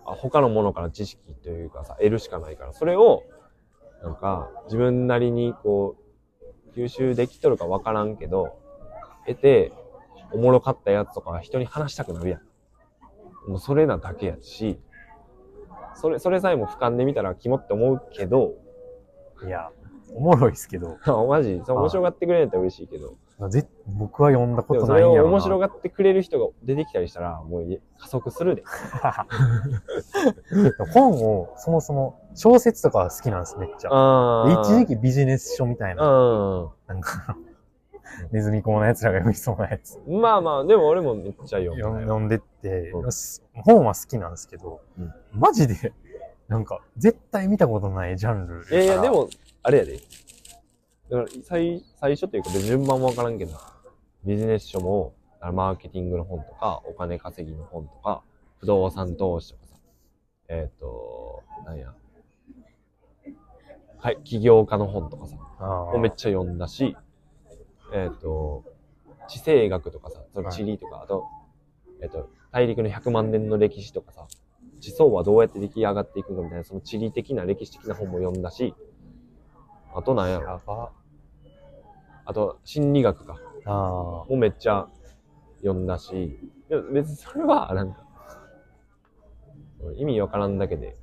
[0.05, 3.25] 他のものから知識というかさ、得るしかないから、それを
[4.03, 5.97] なんか、自分なりにこ
[6.75, 8.59] う、吸収できとるかわからんけど、
[9.27, 9.73] 得て、
[10.33, 12.41] おもろかったやつとかは人に話したくなるやん。
[13.49, 14.79] もうそれなだけやし、
[15.95, 18.55] それ、それさえも俯瞰で見たらキモって思うけど、
[19.45, 19.71] いや、
[20.15, 21.63] おもろいですけど、 マジ？
[21.65, 23.15] そう面白がってくれるんやったら嬉しいけど。
[23.49, 25.23] ぜ僕は読んだこでもそれとないんや。
[25.23, 28.65] を面白がってくれる人が出てきたりしたら、もうい加速するで。
[30.93, 33.91] 本を、そもそも、小説とかは好きなんです、めっちゃ。
[33.93, 37.37] あで一時期ビジネス書みたいな、うなんか、
[38.33, 40.21] ネズミ講の奴らが読みそうなやつん。
[40.21, 42.03] まあまあ、でも俺もめっちゃ読読む。
[42.03, 43.11] 読んでって、うん
[43.55, 45.93] 本は好きなんですけど、うんマジで、
[46.49, 48.67] なんか、絶対見たことないジャンル。
[48.71, 49.29] いやいや、で、も、
[49.63, 49.99] あれやで。
[51.11, 53.53] だから、最、最初というか、順番もわからんけど、
[54.25, 58.23] ビジネス書も、マーケティングの本とか、お金稼ぎの本とか、
[58.59, 59.77] 不動産投資とかさ、
[60.49, 61.95] えっ、と、なんや。
[64.01, 66.97] はい、起業家の本とかさ、あもうめっちゃ読んだし、
[67.93, 68.65] えっ、と、
[69.29, 71.25] 地政学とかさ、そのはい地理とか、あと、
[72.03, 74.27] えっ、と、大陸の100万年の歴史とかさ、
[74.81, 78.75] 地層はどうやって出来上がっていくのかみたいな、その地理的な歴史的な本も読んだし、
[79.95, 80.93] あとなんやろ。
[82.25, 84.87] あと心理学か、あもめっちゃ
[85.63, 88.05] 読んだし、でも別にそれは、なんか、
[89.97, 90.97] 意味わからんだけで、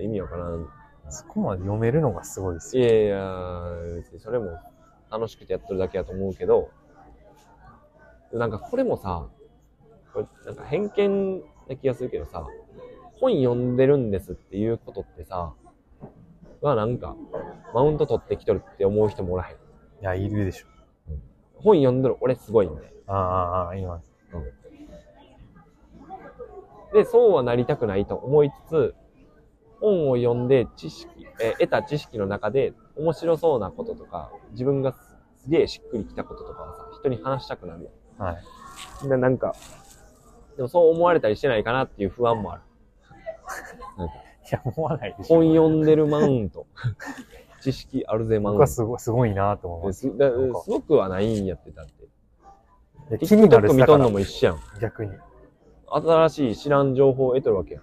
[0.00, 0.68] 意味わからん。
[1.06, 2.88] あ、そこまで読めるのがすごいですいよ。
[2.88, 4.58] やいや、別にそれも
[5.14, 6.70] 楽しくてやってるだけだと思うけど、
[8.32, 9.28] なんかこれもさ、
[10.12, 12.44] これなんか偏見な気がするけどさ、
[13.20, 15.54] 本読んでるんですっていうことってさ、
[16.60, 17.14] はなんか、
[17.72, 19.54] マウント取ってきとるって思う人もおらへん。
[19.54, 19.58] い
[20.00, 20.66] や、いるでしょ。
[21.56, 22.92] 本読んでる俺すごいんで。
[23.06, 23.16] ああ、
[23.66, 24.02] ああ、今。
[26.92, 28.94] で、そうはなりたくないと思いつつ、
[29.80, 35.14] 本を読んで知識、えー得た知識の中で面白そうなこととか、自分がす
[35.44, 38.38] すげえしっくりきたこととかはさ、人に話したくなるやは
[39.02, 39.06] い。
[39.06, 39.08] ん。
[39.10, 39.54] で、なんか、
[40.56, 42.62] でもそう思われたりしてないかなっていう不安もある。
[43.98, 44.18] なんか、い
[44.50, 45.36] や、思わないでしょ。
[45.36, 46.66] 本読んでるマウント。
[47.60, 48.58] 知識あるぜマウント。
[48.58, 50.00] 僕はすごい、すごいなと思います。
[50.08, 51.86] すだすごくはないんやってたっ
[53.10, 53.18] て。
[53.26, 54.60] 気になる見とんのも一緒やん。
[54.80, 55.12] 逆に。
[55.90, 57.82] 新しい知らん情報を得とるわけやん。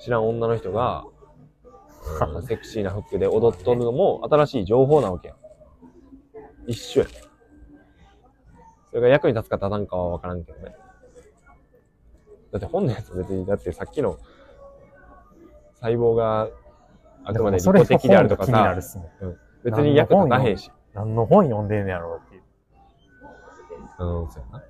[0.00, 1.15] 知らん女の人が、うん
[2.46, 5.36] セクシーな服で踊っとるのも新しい情報なわけやん。
[6.66, 7.10] 一緒やん。
[8.90, 10.74] それが役に立つか立たんかはわからんけどね。
[12.52, 14.18] だって本のやつ別に、だってさっきの
[15.80, 16.48] 細胞が
[17.24, 19.08] あくまで利それ己的であるとか気になるっさ、すもん。
[19.64, 20.70] 別に役立たへんし。
[20.94, 22.42] 何の本読んでんのやろうっていう。
[23.98, 24.64] うん、そうやな。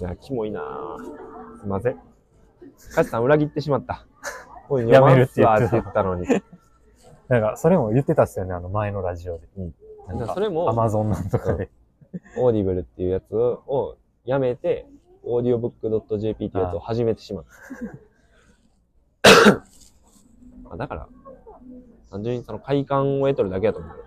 [0.00, 1.58] いや、キモいなぁ。
[1.58, 1.96] すいません。
[2.94, 4.06] カシさん裏切ってしまった。
[4.68, 6.26] おい、やめるって言ってたって言ったのに。
[7.28, 9.48] なんか、それも言ってたっすよね、あの前のラジオで。
[9.56, 9.74] うん。
[10.08, 11.70] なんかそれもアマゾンなんとかで。
[12.36, 14.86] Audible っていうやつをやめて、
[15.24, 15.72] オーディオブッ
[16.08, 17.44] ク .jp っていうやつを始めてしまっ
[19.22, 19.30] た。
[20.70, 21.08] あだから、
[22.10, 24.04] 単純にその快感を得とるだけだと思うよ。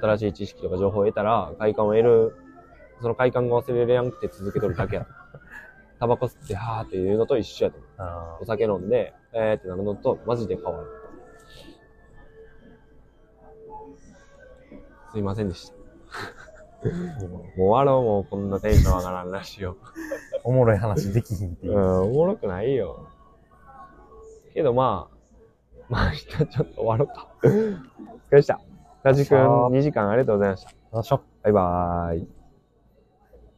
[0.00, 2.36] 新しい知識とか情報を得たら、快感を得る、
[3.00, 5.10] その快感が忘れられなくて続けとるだけやと。
[5.98, 7.90] タバコ吸って、はーっていうのと一緒やと思う。
[7.98, 10.86] あお酒飲んで、えーってなるのと、マジで変わる。
[15.12, 15.74] すいませんでした。
[16.88, 19.76] ー もう終わろう、もうこんなテンション上がらんらしいよ。
[20.44, 21.78] おもろい話できひんっていうう。
[21.78, 23.08] ん、おもろくないよ。
[24.52, 25.16] けどまあ、
[25.88, 27.28] まあ明日ちょっと終わろうか。
[27.42, 27.52] お疲
[28.32, 28.60] れでした。
[29.02, 30.70] ラジ君よっしゃー2時間ありがとうございました。
[30.70, 31.20] よいしょ。
[31.42, 32.35] バイバーイ。